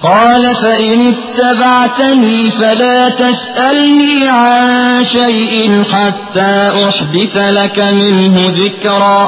قال 0.00 0.54
فإن 0.56 0.98
اتبعتني 1.08 2.50
فلا 2.52 3.08
تسألني 3.10 4.28
عن 4.30 4.64
شيء 5.06 5.52
حتى 5.84 6.54
أحدث 6.88 7.34
لك 7.58 7.78
منه 7.92 8.36
ذكرا 8.56 9.18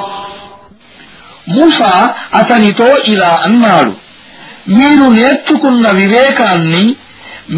మూసా 1.48 1.94
అతనితో 2.34 2.88
ఇలా 3.04 3.32
అన్నాడు 3.46 3.92
మీరు 4.74 5.06
నేర్చుకున్న 5.12 5.84
వివేకాన్ని 5.98 6.84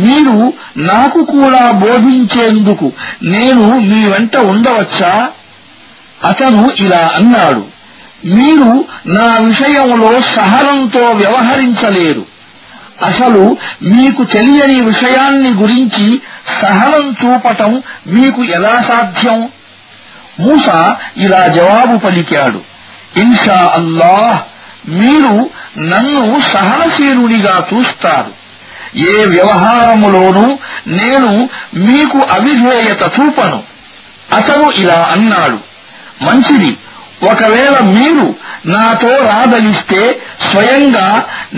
మీరు 0.04 0.38
నాకు 0.90 1.20
కూడా 1.32 1.64
బోధించేందుకు 1.82 2.86
నేను 3.26 3.64
మీ 3.90 4.00
వెంట 4.04 4.36
ఉండవచ్చా 4.52 5.12
అతను 6.20 6.62
ఇలా 6.76 7.02
అన్నాడు 7.18 7.62
మీరు 8.36 8.70
నా 9.16 9.28
విషయంలో 9.48 10.10
సహనంతో 10.36 11.04
వ్యవహరించలేరు 11.20 12.24
అసలు 13.03 13.57
మీకు 13.81 14.23
తెలియని 14.23 14.81
విషయాన్ని 14.81 15.49
గురించి 15.49 16.21
సహనం 16.61 17.11
చూపటం 17.11 17.83
మీకు 18.07 18.43
ఎలా 18.43 18.81
సాధ్యం? 18.81 19.49
మూస 20.39 20.95
ఇలా 21.17 21.47
జవాబు 21.47 21.97
పలికాడు. 21.97 22.61
ఇన్షా 23.19 23.73
అల్లాహ్ 23.77 24.41
మీరు 24.89 25.49
నన్ను 25.79 26.41
సహనశీలునిగా 26.53 27.67
చూస్తారు. 27.73 28.41
ఏ 28.97 29.25
వ్యవహారములోనూ 29.25 30.57
నేను 30.87 31.49
మీకు 31.75 32.17
అవిధేయత 32.17 33.01
చూపను. 33.01 33.63
అతను 34.33 34.71
ఇలా 34.71 35.07
అన్నాడు. 35.11 35.71
మంచిది 36.29 36.77
ఒకవేళ 37.22 37.74
మీరు 37.94 38.26
నాతో 38.66 39.10
రాదలిస్తే 39.28 40.02
స్వయంగా 40.48 41.08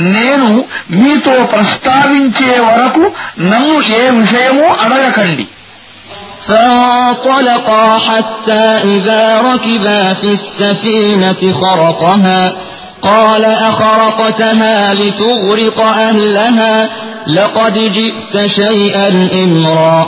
నేను 0.09 0.49
మీతో 0.93 1.35
ప్రస్తావించే 1.53 2.53
వరకు 2.69 3.05
నన్ను 3.43 3.77
ఏ 3.99 4.03
విషయమూ 4.21 4.67
అడగకండి 4.85 5.47
فانطلقا 6.49 7.99
حتى 7.99 8.65
إذا 8.97 9.41
ركبا 9.41 10.13
في 10.15 10.33
السفينة 10.33 11.53
خرقها 11.53 12.43
قال 13.03 13.45
أخرقتها 13.45 14.95
لتغرق 14.95 15.81
أهلها 15.81 16.89
لقد 17.29 17.75
جئت 17.93 18.47
شيئا 18.47 19.09
إمرا 19.35 19.99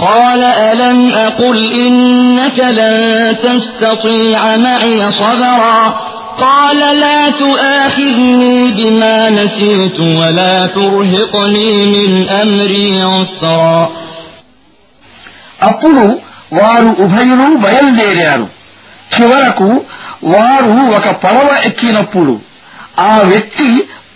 قال 0.00 0.42
ألم 0.42 1.14
أقل 1.14 1.58
إنك 1.76 2.58
لن 2.58 2.98
تستطيع 3.42 4.56
معي 4.56 5.10
صبرا 5.12 5.94
قال 6.38 6.78
لا 7.00 7.30
تؤاخذني 7.30 8.72
بما 8.72 9.30
نسيت 9.30 10.00
ولا 10.00 10.66
ترهقني 10.66 11.70
من 11.86 12.28
أمري 12.30 13.02
عسرا 13.02 13.88
అప్పుడు 15.60 16.04
వారు 16.52 16.90
ఉభయులు 17.04 17.46
బయలుదేరారు 17.64 18.46
చివరకు 19.14 19.68
వారు 20.34 20.74
ఒక 20.98 21.08
పడవ 21.24 21.48
ఎక్కినప్పుడు 21.68 22.34
ఆ 23.06 23.14
వ్యక్తి 23.30 23.68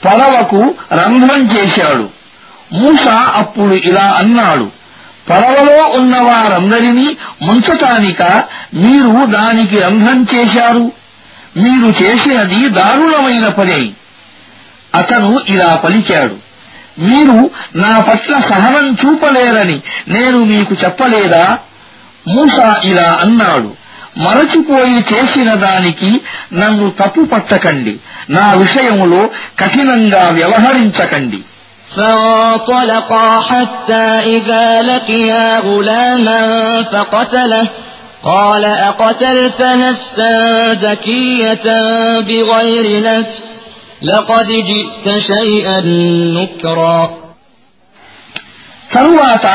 పడవకు 0.05 0.61
రంధ్రం 1.01 1.43
చేశాడు 1.55 2.07
మూస 2.73 3.05
అప్పుడు 3.41 3.75
ఇలా 3.89 4.07
అన్నాడు 4.21 4.67
పడవలో 5.30 5.88
ఉన్న 5.88 6.16
వారందరినీ 6.18 7.18
ముంచటానిక 7.42 8.22
మీరు 8.74 9.26
దానికి 9.26 9.80
రంధ్రం 9.80 10.28
చేశారు. 10.36 10.92
మీరు 11.58 12.04
చేసినది 12.04 12.70
దారుణమైన 12.70 13.48
పని 13.48 13.94
అతను 14.96 15.42
ఇలా 15.50 15.76
పలికాడు 15.76 16.38
మీరు 17.00 17.50
నా 17.76 18.00
పట్ల 18.00 18.40
సహనం 18.40 18.98
చూపలేరని 19.06 19.82
నేను 20.08 20.44
మీకు 20.44 20.76
చెప్పలేదా? 20.84 21.58
మూసా 22.28 22.82
ఇలా 22.84 23.12
అన్నాడు 23.20 23.76
మరచిపోయి 24.18 25.06
చేసిన 25.14 25.54
దానికి 25.54 26.22
నన్ను 26.54 26.90
తప్పు 26.90 27.22
పట్టకండి 27.22 28.00
నా 28.30 28.52
విషయములో 28.52 29.30
కఠినంగా 29.60 30.30
వ్యవహరించకండి. 30.30 31.42
فانطلقا 31.97 33.41
حتى 33.41 34.05
إذا 34.37 34.83
لقيا 34.83 35.59
غلاما 35.61 36.43
فقتله 36.83 37.69
قال 38.25 38.65
أقتلت 38.65 39.61
نفسا 39.63 40.35
زكية 40.75 41.67
بغير 42.21 42.87
نفس 43.03 43.43
لقد 44.03 44.47
جئت 44.71 45.07
شيئا 45.19 45.81
نكرا 46.37 47.01
తరువాత 48.95 49.47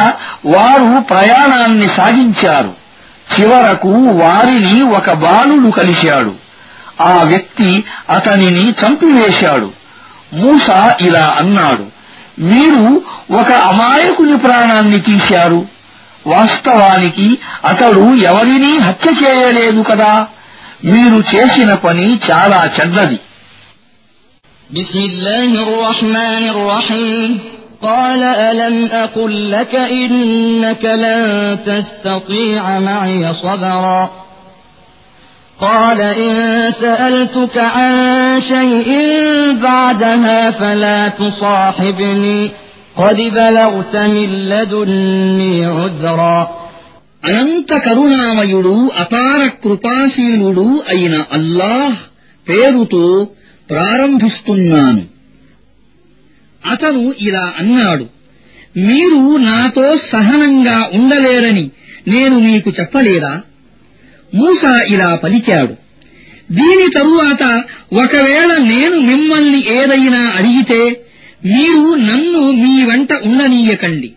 వారు 0.45 0.89
ప్రయాణాన్ని 1.11 1.87
సాగించారు 1.97 2.71
చివరకు 3.33 3.91
వారిని 4.21 4.77
ఒక 4.97 5.09
బాలుడు 5.23 5.69
కలిశాడు 5.69 6.33
ఆ 7.09 7.15
వ్యక్తి 7.23 7.71
అతనిని 8.09 8.65
చంపివేశాడు 8.81 9.69
మూస 10.33 10.67
ఇలా 11.07 11.25
అన్నాడు 11.39 11.85
మీరు 12.49 12.83
ఒక 13.33 13.51
అమాయకుని 13.69 14.37
ప్రాణాన్ని 14.37 14.99
తీశారు 15.01 15.61
వాస్తవానికి 16.25 17.27
అతడు 17.65 18.03
ఎవరినీ 18.29 18.73
హత్య 18.79 19.11
చేయలేదు 19.21 19.81
కదా 19.81 20.11
మీరు 20.85 21.19
చేసిన 21.31 21.71
పని 21.85 22.07
చాలా 22.27 22.61
చెడ్డది 22.77 23.19
بسم 24.69 24.99
الله 25.01 25.49
الرحمن 25.65 26.43
الرحيم 26.49 27.29
قال 27.81 28.21
ألم 28.49 28.75
أقل 29.03 29.51
لك 29.51 29.73
إنك 29.75 30.83
لن 31.03 31.23
تستطيع 31.67 32.79
معي 32.79 33.33
صبرا 33.35 34.01
قال 35.61 35.99
إن 36.01 36.35
سألتك 36.73 37.57
عن 37.57 37.93
شيء 38.43 38.89
بعدها 39.61 40.51
فلا 40.51 41.07
تصاحبني 41.09 42.51
قد 42.95 43.15
بلغت 43.15 43.95
من 43.95 44.29
لدني 44.49 45.65
عذرا 45.67 46.39
అనంత 47.23 47.71
కరుణామయుడు 47.85 48.73
అపార 49.03 49.41
కృపాశీలుడు 49.63 50.65
అయిన 50.87 51.15
అల్లాహ్ 51.31 51.97
పేరుతో 52.47 53.05
ప్రారంభిస్తున్నాను 53.69 55.01
అతను 56.63 57.01
ఇలా 57.19 57.45
అన్నాడు 57.59 58.05
మీరు 58.87 59.21
నాతో 59.47 59.85
సహనంగా 60.11 60.77
ఉండలేరని 60.93 61.65
నేను 62.07 62.35
మీకు 62.39 62.69
చెప్పలేదా 62.69 63.33
మూస 64.33 64.63
ఇలా 64.93 65.09
పలికాడు 65.23 65.73
దీని 66.49 66.87
తరువాత 66.97 67.43
ఒకవేళ 68.01 68.51
నేను 68.71 68.97
మిమ్మల్ని 69.09 69.59
ఏదైనా 69.77 70.21
అడిగితే 70.39 70.81
మీరు 71.49 71.87
నన్ను 72.09 72.41
మీ 72.61 72.73
వెంట 72.89 73.11
ఉండనీయకండి 73.27 74.09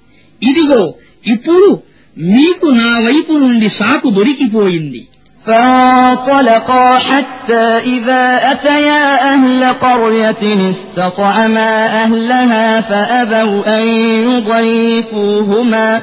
ఇదిగో 0.43 0.83
ఇప్పుడు 1.25 1.71
మీకు 2.17 2.67
నా 2.81 2.91
వైపు 3.07 3.33
నుండి 3.45 3.71
సాకు 3.79 4.09
దొరికిపోయింది 4.19 5.03
فانطلقا 5.47 6.99
حتى 7.01 7.65
إذا 7.97 8.25
أتيا 8.53 9.05
أهل 9.35 9.61
قرية 9.85 10.43
استطعما 10.71 11.71
أهلها 12.05 12.81
فأبوا 12.81 13.61
أن 13.77 13.85
يضيفوهما 14.27 16.03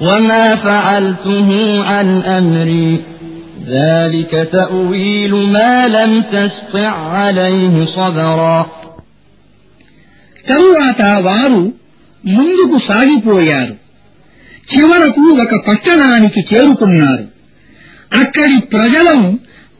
وما 0.00 0.56
فعلته 0.56 1.48
عن 1.84 2.08
أمري 2.38 2.90
ذلك 3.68 4.32
تأويل 4.52 5.32
ما 5.54 5.88
لم 5.88 6.12
تسطع 6.34 6.90
عليه 7.16 7.84
صبرا 7.86 8.58
తరువాత 10.44 11.00
వారు 11.26 11.62
ముందుకు 12.24 12.76
సాగిపోయారు 12.88 13.74
చివరకు 14.68 15.22
ఒక 15.42 15.52
పట్టణానికి 15.66 16.40
చేరుకున్నారు 16.50 17.26
అక్కడి 18.12 18.56
ప్రజలను 18.74 19.30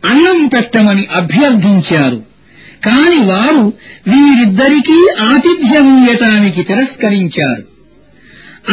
అన్నం 0.02 0.38
పెట్టమని 0.48 1.04
అభ్యర్థించారు 1.20 2.18
కాని 2.80 3.18
వారు 3.30 3.64
వీరిద్దరికీ 4.06 4.98
ఆతిథ్యమీయటానికి 5.30 6.62
తిరస్కరించారు 6.62 7.64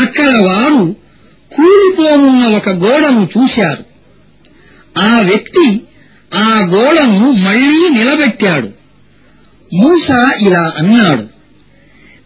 అక్కడ 0.03 0.29
వారు 0.49 0.83
కూలిపోనున్న 1.56 2.56
ఒక 2.56 2.68
గోడను 2.68 3.28
చూశారు. 3.38 3.84
ఆ 4.98 5.20
వ్యక్తి 5.22 5.80
ఆ 6.34 6.60
గోడను 6.68 7.32
మళ్ళీ 7.32 7.88
నిలబెట్టాడు. 7.88 8.68
మూస 9.74 10.10
ఇలా 10.40 10.74
అన్నాడు 10.78 11.22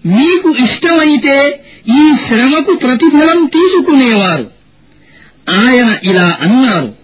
మీకు 0.09 0.51
ఇష్టమైతే 0.51 1.65
ఈ 1.89 2.09
శ్రమకు 2.29 2.73
ప్రతిఫలం 2.73 3.47
తీసుకునేవారు. 3.47 4.51
ఆయన 5.51 6.11
ఇలా 6.11 6.39
అన్నారు 6.41 6.95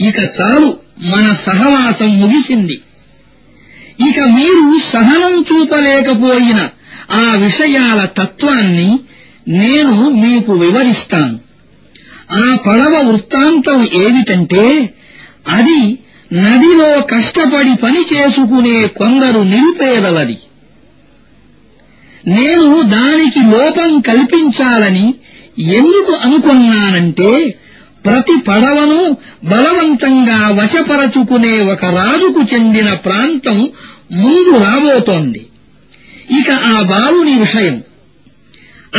ఇక 0.00 0.18
చాలు 0.18 0.78
మన 1.02 1.32
సహవాసం 1.32 2.20
ముగిసింది. 2.20 2.80
ఇక 4.08 4.18
మీరు 4.20 4.80
సహనం 4.92 5.44
చూపలేకపోయిన 5.50 6.68
ఆ 7.10 7.34
విషయాల 7.34 8.04
తత్వాన్ని 8.04 9.00
నేను 9.48 10.10
మీకు 10.10 10.52
వివరిస్తాను. 10.52 11.49
ఆ 12.32 12.56
పడవ 12.66 13.08
వృత్తాంతం 13.08 13.88
ఏమిటంటే 13.94 14.94
అది 15.48 15.98
నదిలో 16.32 17.00
కష్టపడి 17.00 17.76
పని 17.82 18.00
చేసుకునే 18.00 18.86
కొందరు 18.86 19.40
నిరుపేదలది. 19.40 20.38
నేను 22.26 22.82
దానికి 22.82 23.40
లోపం 23.40 24.00
కల్పించాలని 24.00 25.14
ఎందుకు 25.58 26.12
అనుకున్నానంటే 26.12 27.54
ప్రతి 28.04 28.40
పడవను 28.48 29.16
బలవంతంగా 29.44 30.48
వశపరచుకునే 30.48 31.60
ఒక 31.60 31.84
రాజుకు 31.84 32.40
చెందిన 32.54 32.94
ప్రాంతం 32.94 33.68
ముందు 34.12 34.64
రాబోతోంది. 34.64 35.46
ఇక 36.38 36.50
ఆ 36.50 36.82
బాలుని 36.82 37.38
విషయం. 37.38 37.82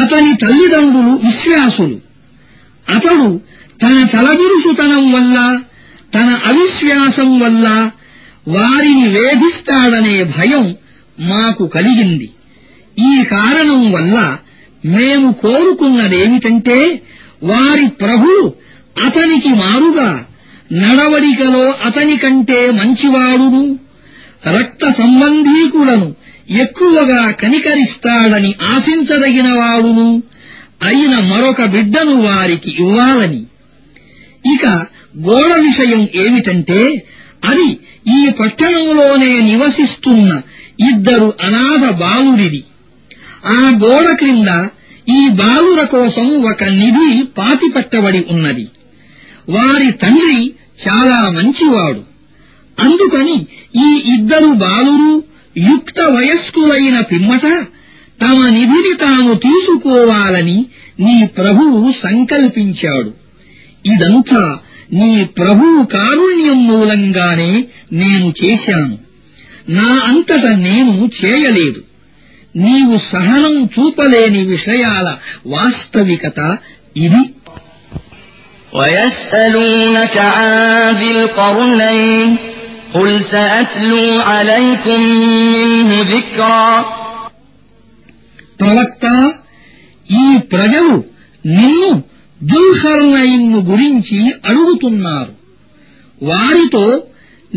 అతని 0.01 0.33
తల్లిదండ్రులు 0.33 1.19
విశ్వాసులు. 1.27 2.10
అతడు 2.95 3.27
తన 3.81 4.07
తలబిరుసుతనం 4.13 5.11
వల్ల 5.11 5.37
తన 6.13 6.29
అవిశ్వాసం 6.45 7.39
వల్ల 7.39 7.67
వారిని 8.47 9.07
వేధిస్తాడనే 9.07 10.23
భయం 10.37 10.65
మాకు 11.19 11.67
కలిగింది. 11.67 12.27
ఈ 12.99 13.23
కారణం 13.23 13.91
వల్ల 13.91 14.15
మేము 14.85 15.31
కోరుకున్నదేమిటంటే 15.41 16.77
వారి 17.43 17.87
ప్రభువు 18.01 18.43
అతనికి 19.05 19.49
మారుగా 19.49 20.09
నడవడికలో 20.73 21.65
అతని 21.85 22.17
కంటే 22.17 22.71
మంచివాడును 22.71 23.63
రక్త 24.47 24.85
సంబంధీకులను 24.91 26.07
ఎక్కువగా 26.61 27.31
కనికరిస్తాడని 27.31 28.55
ఆశించదగినవాడును 28.75 30.07
అయిన 30.83 31.19
మరొక 31.19 31.65
బిడ్డను 31.65 32.15
వారికి 32.21 32.69
ఇవ్వాలని. 32.79 33.41
ఇక 34.53 34.65
గోడ 35.29 35.51
విషయం 35.59 36.07
ఏమిటంటే 36.15 37.07
అది 37.43 37.69
ఈ 38.17 38.29
పట్టణంలోనే 38.39 39.41
నివసిస్తున్న 39.41 40.41
ఇద్దరు 40.89 41.33
అనాథ 41.43 41.93
బాలురిది 41.93 42.63
ఆ 43.45 43.69
గోడ 43.83 44.15
క్రింద 44.15 44.47
ఈ 45.09 45.29
బాలుర 45.29 45.83
కోసం 45.85 46.43
ఒక 46.51 46.63
నిధి 46.63 47.23
పాతిపెట్టబడి 47.37 48.25
ఉన్నది. 48.29 48.67
వారి 49.49 49.91
తండ్రి 49.91 50.53
చాలా 50.83 51.29
మంచివాడు. 51.29 52.01
అందుకని 52.77 53.35
ఈ 53.75 54.13
ఇద్దరు 54.13 54.53
బాలురు 54.53 55.23
యుక్త 55.55 56.01
వయస్కులైన 56.17 56.99
పిమ్మట 57.01 57.45
తమ 58.20 58.38
నిధిని 58.56 58.92
తాము 59.00 59.32
తీసుకోవాలని 59.44 60.58
నీ 61.04 61.16
ప్రభువు 61.38 61.80
సంకల్పించాడు 62.02 63.10
ఇదంతా 63.84 64.44
నీ 64.92 65.10
ప్రభువు 65.38 65.80
కారుణ్యం 65.94 66.60
మూలంగానే 66.68 67.50
నేను 67.94 68.28
చేశాను 68.40 68.96
నా 69.76 69.88
అంతట 70.10 70.44
నేను 70.66 70.94
చేయలేదు 71.20 71.80
నీవు 72.56 72.96
సహనం 73.12 73.54
చూపలేని 73.74 74.42
విషయాల 74.54 75.06
వాస్తవికత 75.54 76.40
ఇది 77.06 77.22
ويسألونك 78.72 80.16
عن 80.36 80.50
ذي 80.94 81.10
القرنين 81.12 82.28
قل 82.94 83.08
سأتلو 83.24 84.04
عليكم 84.22 85.00
منه 85.54 85.90
ذكرا 86.04 86.68
ప్రవక్త 88.60 89.04
ఈ 90.16 90.26
ప్రజలు 90.52 90.94
నిన్ను 91.56 91.90
దుల్హర్నయిన్ను 92.40 93.60
గురించి 93.70 94.18
అడుగుతున్నారు 94.48 95.32
వారితో 96.20 96.84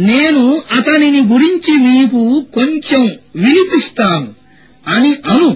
నేను 0.07 0.43
అతనిని 0.77 1.21
గురించి 1.33 1.73
మీకు 1.87 2.21
కొంచెం 2.57 3.03
వినిపిస్తాను 3.43 4.29
అని 4.85 5.13
అను 5.33 5.49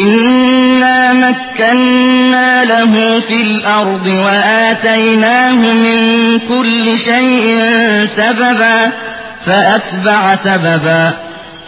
إنا 0.00 1.00
مكنا 1.14 2.64
له 2.64 2.92
في 3.20 3.38
الأرض 3.42 4.06
وآتيناه 4.24 5.60
من 5.84 5.98
كل 6.50 6.98
شيء 6.98 7.44
سببا 8.18 8.78
فأتبع 9.46 10.34
سببا 10.36 11.04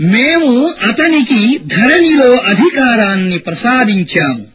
మేము 0.00 0.66
అతనికి 0.66 1.58
ధరణిలో 1.58 2.32
అధికారాన్ని 2.32 3.38
ప్రసాదించాము. 3.38 4.46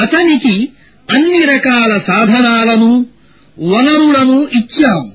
అతనికి 0.00 0.68
అన్ని 1.10 1.44
రకాల 1.44 1.98
సాధనాలను 1.98 3.06
వనరులను 3.62 4.48
ఇచ్చాము. 4.54 5.12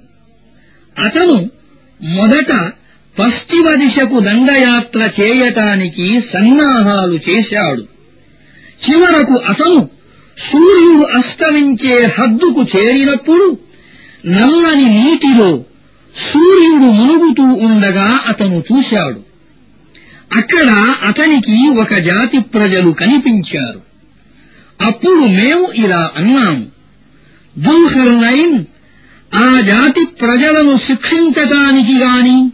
అతను 1.06 1.50
మొదట 2.04 2.72
పశ్చిమ 3.20 3.76
దిశకు 3.76 4.20
దండయాత్ర 4.20 5.10
చేయటానికి 5.22 6.22
సన్నాహాలు 6.22 7.20
చేశాడు. 7.30 7.82
చివరకు 8.90 9.34
అతను 9.34 9.90
సూర్యుడు 10.38 11.18
అస్తమించే 11.18 12.08
హద్దుకు 12.20 12.66
చేరినప్పుడు 12.78 13.58
నల్లని 14.28 14.86
నీటిలో 14.86 15.64
సూర్యుడు 16.18 16.86
మునుగుతూ 16.86 17.44
ఉండగా 17.44 18.22
అతను 18.28 18.64
చూశాడు. 18.74 19.32
అక్కడ 20.40 20.96
అతనికి 21.08 21.70
ఒక 21.70 21.94
జాతి 21.96 22.40
ప్రజలు 22.40 22.92
కనిపించారు. 22.92 23.82
అప్పుడు 24.82 25.20
మేము 25.20 25.72
ఇలా 25.76 26.12
అన్నాము 26.18 26.66
దుల్హర్నైన్ 27.58 28.66
ఆ 29.34 29.62
జాతి 29.62 30.06
ప్రజలను 30.06 30.78
శిక్షించటానికి 30.78 31.98
గాని 31.98 32.52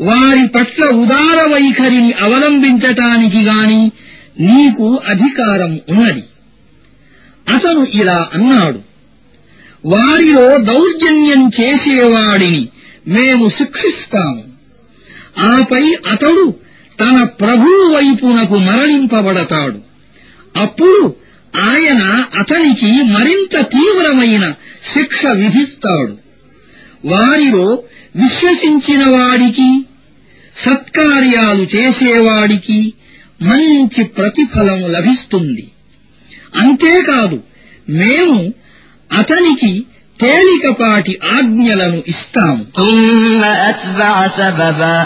వారి 0.00 0.46
పట్ల 0.46 0.84
ఉదార 0.84 1.52
వైఖరిని 1.52 2.12
అవలంబించటానికి 2.12 3.42
గాని 3.42 3.92
నీకు 4.40 5.00
అధికారం 5.08 5.80
ఉన్నది. 5.88 6.24
అతను 7.54 7.86
ఇలా 7.94 8.28
అన్నాడు. 8.34 8.88
వారిలో 9.86 10.56
దౌర్జన్యం 10.56 11.50
చేసేవాడిని 11.60 12.68
మేము 13.08 13.48
శిక్షిస్తాము. 13.48 14.44
ఆపై 15.38 15.96
అతడు 16.12 16.54
తన 17.00 17.24
ప్రభువు 17.24 17.94
వైపునకు 17.94 18.58
మరలింపబడతాడు. 18.58 19.80
అప్పుడు 20.58 21.14
ఆయన 21.56 22.24
అతనికి 22.38 23.02
మరింత 23.02 23.60
తీవ్రమైన 23.60 24.54
శిక్ష 24.94 25.26
విధిస్తాడు. 25.26 26.18
వారిలో 27.04 27.82
విశ్వసించిన 28.16 29.04
వాడికి 29.10 29.84
సత్కార్యాలు 30.56 31.76
చేసేవాడికి 31.76 32.92
మంచి 33.42 34.04
ప్రతిఫలం 34.04 34.80
లభిస్తుంది. 34.80 35.68
అంతేకాదు 36.54 37.42
మేము 37.88 38.54
అతనికి 39.12 39.86
తేలికపాటి 40.19 41.13
ఆజ్ఞలను 41.35 41.99
ఇస్తాము 42.13 42.61
ثم 42.79 43.41
أتبع 43.69 44.13
سببا 44.39 44.97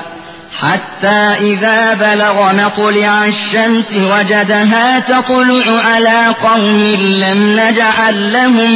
حتى 0.53 1.19
إذا 1.43 1.79
بلغ 1.95 2.37
مطلع 2.53 3.25
الشمس 3.27 3.89
وجدها 4.11 4.87
تطلع 5.01 5.65
على 5.81 6.19
قوم 6.43 6.79
لم 7.23 7.39
نجعل 7.59 8.33
لهم 8.33 8.73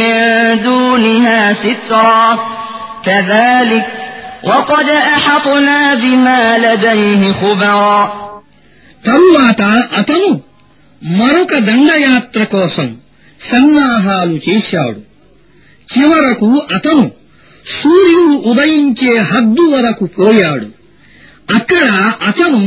من 0.00 0.16
دونها 0.62 1.40
سترا 1.54 2.26
كذلك 3.04 3.86
وقد 4.44 4.88
أحطنا 5.16 5.94
بما 5.94 6.40
لديه 6.58 7.22
خبرا 7.32 8.00
తరువాత 9.04 9.60
అతను 10.00 10.30
మరొక 11.02 11.52
దండయాత్ర 11.68 12.42
కోసం 12.54 12.88
సన్నాహాలు 13.40 14.36
చేశాడు 14.46 15.00
చివరకు 15.88 16.48
అతను 16.76 17.04
సూర్యుడు 17.66 18.36
ఉదయించే 18.50 19.12
హద్దు 19.30 19.64
వరకు 19.72 20.04
పోయాడు 20.18 20.68
అక్కడ 21.48 21.86
అతను 22.28 22.62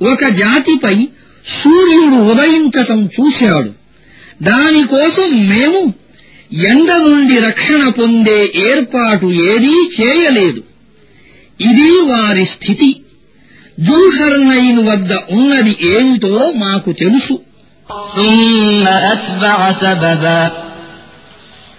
ఒక 0.00 0.24
జాతిపై 0.40 0.96
సూర్యుడు 1.44 2.18
ఉదయించటం 2.32 3.00
చూశాడు 3.16 3.70
దానికోసం 4.42 5.28
మేము 5.52 5.80
ఎండ 6.68 6.90
నుండి 7.06 7.36
రక్షణ 7.40 7.82
పొందే 7.98 8.38
ఏర్పాటు 8.66 9.26
ఏదీ 9.50 9.74
చేయలేదు 9.96 10.60
ఇది 11.60 11.90
వారి 12.10 12.44
స్థితి 12.54 12.90
జుల్హర్నైన్ 13.78 14.80
వద్ద 14.88 15.12
ఉన్నది 15.38 15.74
ఏమిటో 15.94 16.34
మాకు 16.64 16.92
తెలుసు 17.02 17.36
ثم 18.14 18.84
أتبع 19.12 19.58
سببا 19.74 20.40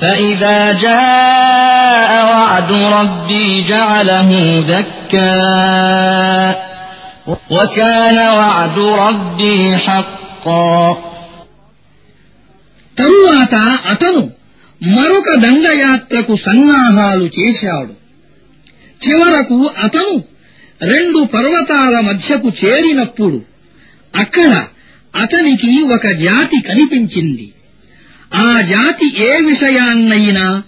فإذا 0.00 0.72
جاء 0.72 2.10
وعد 2.24 2.72
ربي 2.72 3.46
جعله 3.62 4.30
دكا 4.60 5.34
وكان 7.50 8.18
وعد 8.30 8.78
ربي 9.04 9.76
حقا 9.76 10.96
తరువాత 12.96 13.54
అతను 13.92 14.22
మరొక 14.80 15.28
దండయాత్రకు 15.44 16.34
సన్నాహాలు 16.46 17.26
చేశాడు 17.38 17.92
చివరకు 19.00 19.58
అతను 19.84 20.14
రెండు 20.84 21.20
పర్వతాల 21.34 21.94
మధ్యకు 22.00 22.48
చేరినప్పుడు 22.60 23.38
అక్కడ 24.14 24.52
అతనికి 25.14 25.70
ఒక 25.96 26.06
జాతి 26.26 26.58
కనిపించింది 26.68 27.46
ఆ 28.35 28.61
జాతి 28.61 29.23
ఏ 29.23 29.29
విషయాన్నైనా 29.29 30.63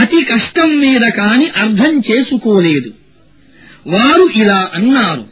అతి 0.00 0.22
కష్టం 0.22 0.78
మీద 0.78 1.00
కాని 1.00 1.46
అర్థం 1.46 2.02
చేసుకోలేదు. 2.10 2.90
వారు 3.86 4.28
ఇలా 4.34 4.70
అన్నారు. 4.74 5.24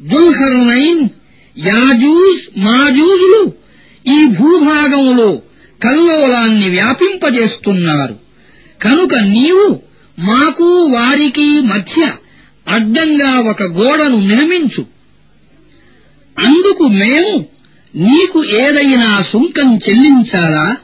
దుల్హర్నైన్ 0.00 1.08
యాజూజ్ 1.58 2.58
మాజూజులు 2.58 3.52
ఈ 4.06 4.26
భూభాగంలో 4.26 5.42
కల్లోలాన్ని 5.84 6.68
వ్యాపింపజేస్తున్నారు. 6.68 8.18
కనుక 8.82 9.14
నీవు 9.14 9.82
మాకు 10.18 10.64
వారికి 10.64 11.60
మధ్య 11.60 12.12
అడ్డంగా 12.68 13.40
ఒక 13.40 13.62
గోడను 13.62 14.20
నిర్మించు. 14.20 14.86
అందుకు 16.38 16.88
మేము 16.88 17.46
నీకు 17.96 18.44
ఏదైనా 18.44 19.22
సుంకం 19.22 19.78
చెల్లించాలా? 19.88 20.76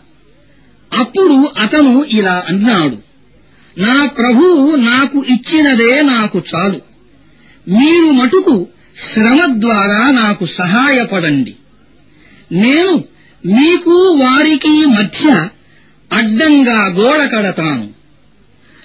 అప్పుడు 0.95 1.49
అతను 1.59 2.05
ఇలా 2.11 2.45
అన్నాడు 2.49 2.97
నా 3.81 4.07
ప్రభువు 4.07 4.77
నాకు 4.77 5.25
ఇచ్చినదే 5.29 6.03
నాకు 6.03 6.43
చాలు. 6.55 6.81
మీరు 7.69 8.11
మటుకు 8.11 8.69
శ్రమ 9.13 9.61
ద్వారా 9.61 10.11
నాకు 10.11 10.47
సహాయపడండి. 10.47 11.55
నేను 12.53 13.05
మీకు 13.47 14.19
వారికి 14.23 14.87
మధ్య 14.87 15.49
అడ్డంగా 16.13 16.87
గోడ 16.87 17.31
కడతాను. 17.33 17.89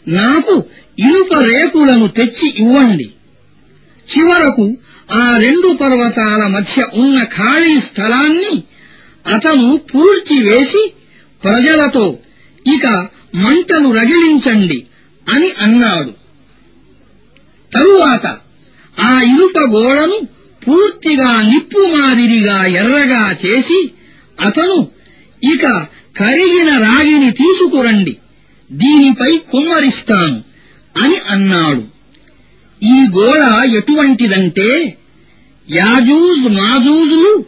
నాకు 0.07 0.64
ఇనుప 0.99 1.41
రేకులను 1.41 2.07
తెచ్చి 2.07 2.53
ఇవ్వండి. 2.57 3.10
చివరకు 4.18 4.78
ఆ 5.24 5.38
రెండు 5.38 5.78
పర్వతాల 5.82 6.47
మధ్య 6.47 6.88
ఉన్న 6.93 7.24
ఖాళీ 7.24 7.80
స్థలాన్ని 7.80 8.64
అతను 9.34 9.80
పూడ్చివేసి 9.95 10.93
ప్రజలతో 11.44 12.20
ఇక 12.68 12.88
మంటను 13.36 13.92
రగిలించండి 13.92 14.86
అని 15.28 15.50
అన్నాడు. 15.62 16.12
తరువాత 17.72 18.26
ఆ 19.02 19.22
ఇనుప 19.22 19.58
గోడను 19.70 20.18
పూర్తిగా 20.62 21.42
నిప్పు 21.42 21.98
మాదిరిగా 21.98 22.66
ఎర్రగా 22.66 23.36
చేసి 23.46 23.92
అతను 24.46 24.88
ఇక 25.44 25.66
కరిగిన 26.18 26.70
రాగిని 26.78 27.32
తీసుకురండి 27.32 28.18
దీనిపై 28.72 29.38
కుమ్మరిస్తాను 29.38 30.44
అని 31.04 31.18
అన్నాడు. 31.30 31.84
ఈ 32.82 32.98
గోడ 33.18 33.42
ఎటువంటిదంటే 33.78 34.98
యాజూజ్ 35.68 36.46
మాజూజులు 36.54 37.46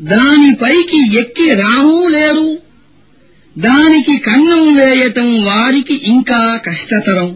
దానిపైకి 0.00 1.18
ఎక్కి 1.18 1.48
రానూ 1.50 2.08
లేరు. 2.08 2.67
దానికి 3.57 4.13
కన్నం 4.27 4.63
వేయటం 4.77 5.29
వారికి 5.47 5.95
ఇంకా 6.05 6.39
కష్టతరం 6.65 7.29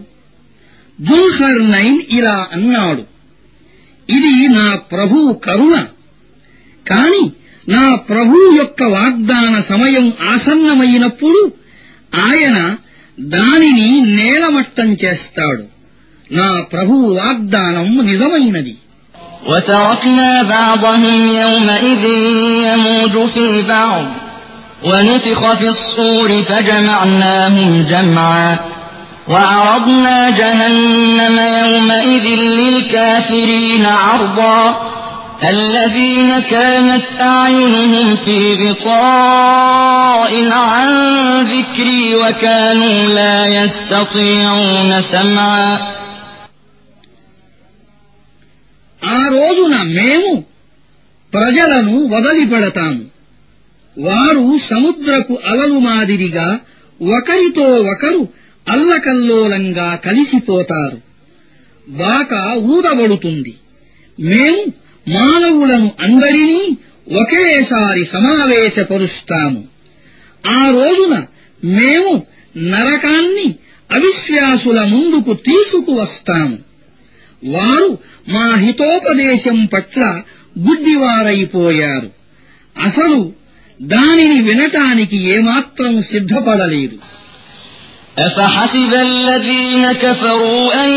దుల్హర్ 0.98 1.60
నైన్ 1.70 1.98
ఇలా 2.10 2.36
అన్నాడు 2.52 3.04
ఇది 4.08 4.32
నా 4.54 4.68
ప్రభువు 4.92 5.32
కరుణ 5.46 5.76
కాని 6.86 7.24
నా 7.66 7.84
ప్రభువు 8.08 8.46
యొక్క 8.58 8.82
వాగ్దాన 8.94 9.54
సమయం 9.70 10.06
ఆసన్నమైనప్పుడు 10.32 11.40
ఆయన 12.24 12.58
దానిని 13.18 13.88
నేలమట్టం 14.18 14.90
చేస్తాడు 15.02 15.64
నా 16.30 16.50
ప్రభువు 16.74 17.08
వాగ్దానం 17.20 17.88
నిజమైనది 18.10 18.74
وتركنا 19.48 20.30
بعضهم 20.48 21.04
يومئذ 21.42 22.04
يموج 22.66 23.14
في 23.28 23.46
بعض 23.64 24.02
ونفخ 24.84 25.40
في 25.52 25.68
الصور 25.68 26.42
فجمعناهم 26.42 27.70
جمعا 27.90 28.58
وعرضنا 29.28 30.30
جهنم 30.30 31.36
يومئذ 31.64 32.26
للكافرين 32.58 33.86
عرضا 33.86 34.60
الذين 35.44 36.40
كانت 36.40 37.04
أعينهم 37.20 38.16
في 38.16 38.38
غطاء 38.62 40.32
عن 40.52 40.88
ذكري 41.42 42.14
وكانوا 42.16 42.98
لا 43.18 43.36
يستطيعون 43.58 44.90
سمعا 45.12 45.70
ఆ 49.16 49.20
రోజున 49.36 49.74
మేము 49.98 50.30
ప్రజలను 51.32 51.94
వదిలిపెడతాము 52.12 53.00
వారు 53.97 54.59
సముద్రపు 54.69 55.39
అలలు 55.45 55.79
మాదిరిగా 55.79 56.59
ఒకరితో 57.01 57.63
ఒకరు 57.63 58.27
అల్లకల్లోలంగా 58.69 59.95
కలిసిపోతారు. 59.95 61.01
బాక 61.89 62.57
ఊదబడుతుంది. 62.57 63.55
మేము 64.19 64.65
మానవులను 65.09 65.91
అందరినీ 66.01 66.77
ఒకేసారి 67.19 68.05
సమావేశపరుస్తాము. 68.05 69.63
ఆ 70.49 70.69
రోజున 70.69 71.25
మేము 71.65 72.23
నరకాన్ని 72.57 73.55
అవిశ్వాసుల 73.93 74.83
ముందుకు 74.83 75.33
తీసుకువస్తాము. 75.33 76.57
వారు 77.45 77.97
మా 78.29 78.55
హితోపదేశం 78.55 79.65
పట్ల 79.65 80.21
గుడ్డివారైపోయారు 80.59 82.09
అసలు 82.79 83.42
దానిని 83.80 84.38
వినటానికి 84.40 85.18
ఏమాత్రం 85.34 85.92
సిద్ధపడలేదు 86.12 86.96
أفحسب 88.18 88.92
الذين 89.10 89.92
كفروا 89.94 90.64
أن 90.74 90.90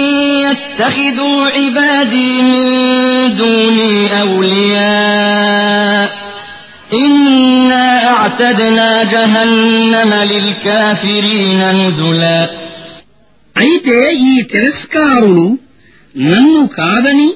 يتخذوا 0.46 1.40
عبادي 1.50 2.32
من 2.42 2.66
دوني 3.36 3.94
أولياء 4.22 6.08
إنا 6.96 7.88
أعتدنا 8.10 8.90
جهنم 9.04 10.12
للكافرين 10.32 11.62
نزلا 11.80 12.40
అయితే 13.56 13.98
ఈ 14.30 14.34
తిరస్కారులు 14.52 15.46
నన్ను 16.16 16.62
కాదని 16.78 17.30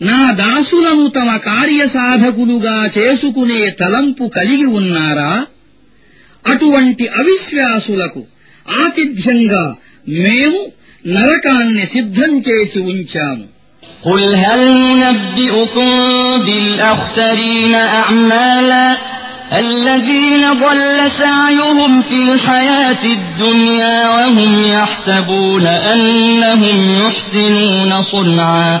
నా 0.00 0.18
దాసులను 0.32 1.04
తమ 1.16 1.30
కార్యసాధకులుగా 1.48 2.76
చేసుకునే 2.96 3.60
తలంపు 3.80 4.26
కలిగి 4.36 4.68
ఉన్నారా 4.78 5.32
అటువంటి 6.44 7.04
అవిశ్వాసులకు 7.20 8.22
ఆతిథ్యంగా 8.66 9.64
మేము 10.24 10.60
నరకాన్ని 11.04 11.86
సిద్ధం 11.94 12.34
చేసి 12.48 12.80
ఉంచాము 12.90 13.46
قل 14.02 14.22
هل 14.36 14.60
ننبئكم 14.94 15.90
بالأخسرين 16.46 17.74
أعمالا 17.74 18.86
الذين 19.54 20.52
ضل 20.54 20.98
سعيهم 21.18 22.02
في 22.02 22.32
الحياة 22.32 23.04
الدنيا 23.04 24.08
وهم 24.10 24.64
يحسبون 24.64 25.66
أنهم 25.66 26.76
يحسنون 27.02 28.02
صنعا 28.04 28.80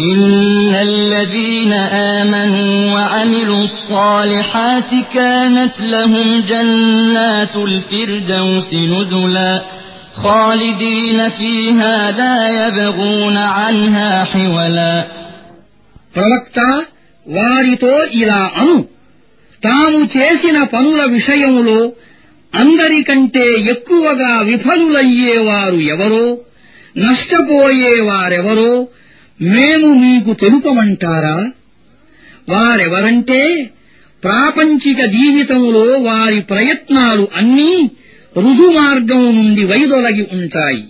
إن 0.00 0.74
الذين 0.74 1.72
آمنوا 2.16 2.92
وعملوا 2.94 3.64
الصالحات 3.64 4.90
كانت 5.14 5.80
لهم 5.80 6.40
جنات 6.48 7.56
الفردوس 7.58 8.74
نزلا 8.74 9.62
خالدين 10.16 11.28
فيها 11.30 12.10
لا 12.12 12.36
يبغون 12.60 13.36
عنها 13.36 14.24
حولا 14.24 14.94
ప్రవక్త 16.14 16.58
వారితో 17.26 17.92
ఇలా 18.20 18.42
అను 18.60 18.76
తాము 19.62 19.98
చేసిన 20.14 20.58
పనుల 20.72 21.00
విషయంలో 21.16 21.80
అందరికంటే 22.52 23.46
ఎక్కువగా 23.72 24.32
విఫలులయ్యేవారు 24.48 25.80
ఎవరో 25.94 26.24
నష్టపోయేవారెవరో 26.96 28.72
మేము 29.41 29.87
మీకు 29.87 30.33
తెలుపమంటారా? 30.33 31.51
వారెవరంటే 32.49 33.69
ప్రాపంచిక 34.23 35.05
జీవితంలో 35.05 35.79
వారి 35.79 36.41
ప్రయత్నాలు 36.41 37.27
అన్నీ 37.35 37.91
రుజుమార్గం 38.37 39.35
నుండి 39.35 39.63
వైదొలగి 39.63 40.27
ఉంటాయి. 40.31 40.85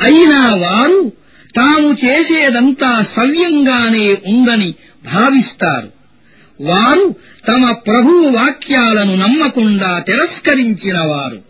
అయినా 0.00 0.54
వారు 0.54 1.12
తాము 1.56 1.96
చేసేదంతా 2.04 3.02
సవ్యంగానే 3.02 4.16
ఉందని 4.26 4.74
భావిస్తారు. 5.04 5.88
వారు 6.62 7.14
తమ 7.48 7.72
ప్రభు 7.72 8.32
వాక్యాలను 8.36 9.14
నమ్మకుండా 9.14 9.98
తిరస్కరించినవారు. 9.98 11.49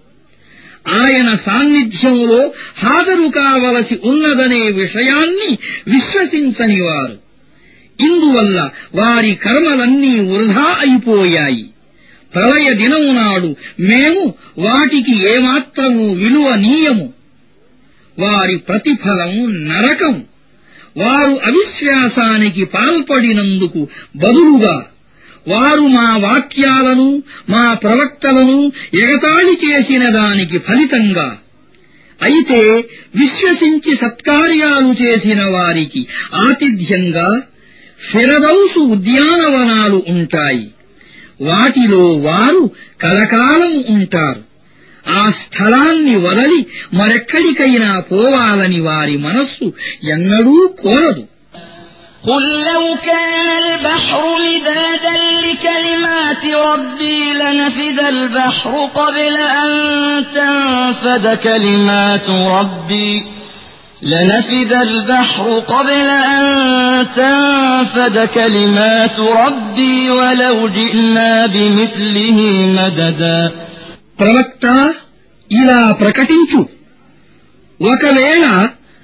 ఆయన 0.90 1.34
సాన్నిధ్యంలో 1.34 2.52
హాజరు 2.78 3.28
కావలసి 3.28 3.98
ఉన్నదనే 4.04 4.70
విషయాన్ని 4.70 5.58
విశ్వసించనివారు 5.88 7.18
ఇందువల్ల 8.00 8.70
వారి 8.94 9.34
కర్మలన్నీ 9.34 10.18
వృధా 10.18 10.76
అయిపోయాయి. 10.80 11.66
ప్రళయ 12.34 12.74
దినము 12.74 13.12
నాడు 13.12 13.56
మేము 13.80 14.34
వాటికి 14.58 15.34
ఏమాత్రము 15.34 16.14
విలువ 16.14 16.54
నీయము. 16.54 17.12
వారి 18.18 18.56
ప్రతిఫలం 18.56 19.68
నరకం 19.68 20.24
వారు 20.96 21.40
అవిశ్వాసానికి 21.44 22.64
పాల్పడినందుకు 22.64 23.88
బదులుగా 24.16 24.86
వారు 25.48 25.80
మా 25.80 26.16
వాక్యాలను 26.16 27.22
మా 27.48 27.74
ప్రవక్తలను 27.74 28.72
ఎగతాళి 28.94 29.52
చేసిన 29.52 30.08
దానికి 30.08 30.58
ఫలితంగా. 30.58 31.38
అయితే 32.22 32.88
విశ్వసించి 33.16 33.96
సత్కార్యాలు 33.96 35.02
చేసిన 35.02 35.44
వారికి 35.44 36.06
ఆతిథ్యంగా 36.34 37.42
ఫిరదౌసు 38.12 38.80
ఉద్యానవనాలు 38.80 40.04
ఉంటాయి. 40.08 40.70
వాటిలో 41.40 42.16
వారు 42.16 42.70
కలకాలం 43.00 43.94
ఉంటారు. 43.94 44.50
ఆ 45.08 45.30
స్థలాన్ని 45.30 46.16
వదలి 46.16 46.66
మరెక్కడికైనా 46.94 48.00
పోవాలని 48.00 48.80
వారి 48.80 49.16
మనస్సు 49.16 49.64
ఎన్నడూ 50.10 50.74
కోరదు. 50.82 51.26
قل 52.23 52.43
لو 52.73 52.83
كان 53.05 53.47
البحر 53.63 54.21
مدادا 54.45 55.15
لكلمات 55.45 56.43
ربي 56.69 57.33
لنفد 57.33 57.99
البحر 57.99 58.71
قبل 58.95 59.35
أن 59.37 59.71
تنفد 60.35 61.25
كلمات 61.37 62.29
ربي 62.29 63.23
لنفد 64.03 64.73
البحر 64.73 65.59
قبل 65.59 66.07
أن 66.35 66.45
تنفد 67.15 68.17
كلمات 68.33 69.19
ربي 69.19 70.09
ولو 70.09 70.67
جئنا 70.69 71.45
بمثله 71.53 72.39
مددا 72.79 73.39
ప్రవక్త 74.19 74.65
ఇలా 75.51 75.79
ప్రకటించు 76.01 76.59
ఒకవేళ 77.79 78.43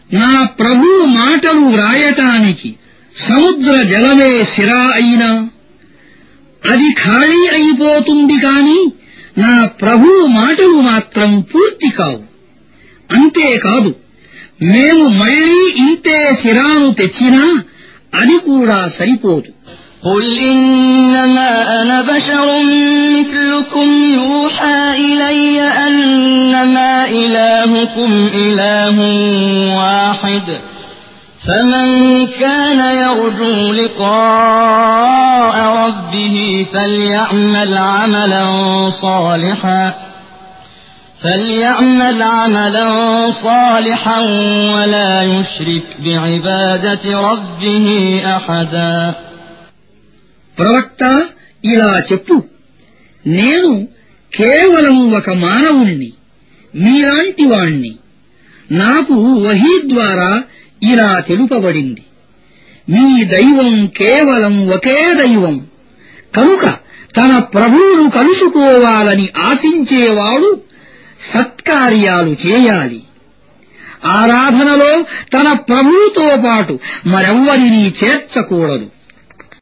నా 0.10 0.30
ప్రభు 0.60 0.88
మాటలు 1.20 1.64
వ్రాయటానికి 1.76 2.70
సముద్ర 3.16 3.72
జలమే 3.92 4.34
సిరా 4.54 4.82
అయినా 5.00 5.30
అది 6.64 6.90
ఖాళీ 7.04 7.42
అయిపోతుంది 7.56 8.38
కాని 8.46 8.80
నా 9.44 9.54
ప్రభు 9.82 10.08
మాటలు 10.40 10.78
మాత్రం 10.90 11.32
పూర్తి 11.52 11.90
కావు 11.98 12.22
అంతేకాదు 13.10 13.92
మేము 14.72 15.06
మళ్లీ 15.22 15.62
ఇంతే 15.84 16.18
సిరాను 16.44 16.90
తెచ్చినా 17.02 17.44
అది 18.14 18.38
కూడా 18.50 18.80
సరిపోదు 19.00 19.50
قل 20.04 20.26
إنما 20.52 21.50
أنا 21.82 21.98
بشر 22.04 22.48
مثلكم 23.18 23.88
يوحى 24.14 24.80
إلي 25.00 25.62
أنما 25.82 26.92
إلهكم 27.14 28.12
إله 28.36 28.98
واحد 29.76 30.48
فمن 31.48 31.88
كان 32.40 32.80
يرجو 32.96 33.74
لقاء 33.74 35.56
ربه 35.82 36.66
فليعمل 36.74 37.74
عملا 37.90 38.46
صالحا 38.90 39.84
فليعمل 41.22 42.22
عملا 42.22 42.86
صالحا 43.32 44.20
ولا 44.76 45.24
يشرك 45.24 45.88
بعبادة 46.06 47.06
ربه 47.22 47.88
أحدا 48.36 48.96
ప్రవక్త 50.58 51.02
ఇలా 51.64 51.92
చెప్పు 52.10 52.36
నేను 53.26 53.72
కేవలం 54.32 54.98
ఒక 55.20 55.30
మానవుణ్ణి 55.46 56.10
మీలాంటి 56.74 57.46
వాణ్ణి 57.46 57.92
నాకు 58.82 59.16
వహీ 59.46 59.74
ద్వారా 59.94 60.32
ఇలా 60.83 61.21
తెలుపబడింది. 61.21 62.03
మీ 62.91 63.25
దైవం 63.25 63.87
కేవలం 63.87 64.69
ఒకే 64.69 65.15
దైవం. 65.15 65.67
కనుక 66.37 66.67
తన 67.17 67.39
ప్రభువును 67.39 68.11
కలుసుకోవాలని 68.11 69.29
ఆశించేవాడు 69.39 70.61
సత్కార్యాలు 71.35 72.37
చేయాలి. 72.47 73.03
ఆరాధనలో 74.05 75.03
తన 75.03 75.53
ప్రభువుతో 75.53 76.43
పాటు 76.47 76.79
మరెవ్వరినీ 77.07 77.95
చేర్చకూడదు. 78.05 78.96